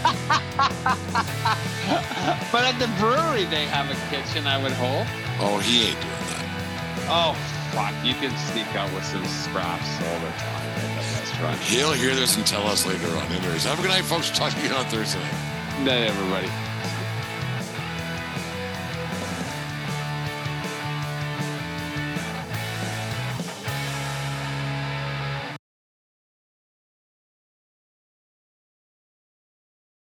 [2.52, 5.06] but at the brewery, they have a kitchen, I would hope.
[5.40, 6.46] Oh, he ain't doing that.
[7.08, 7.34] Oh,
[7.72, 7.92] fuck.
[8.04, 11.09] You can sneak out with some scraps all the time
[11.42, 11.60] restaurant.
[11.60, 13.22] He'll hear this and tell us later on.
[13.32, 14.30] Anyways, have a good night, folks.
[14.30, 15.84] Talk to you on Thursday night.
[15.84, 16.69] Night, everybody.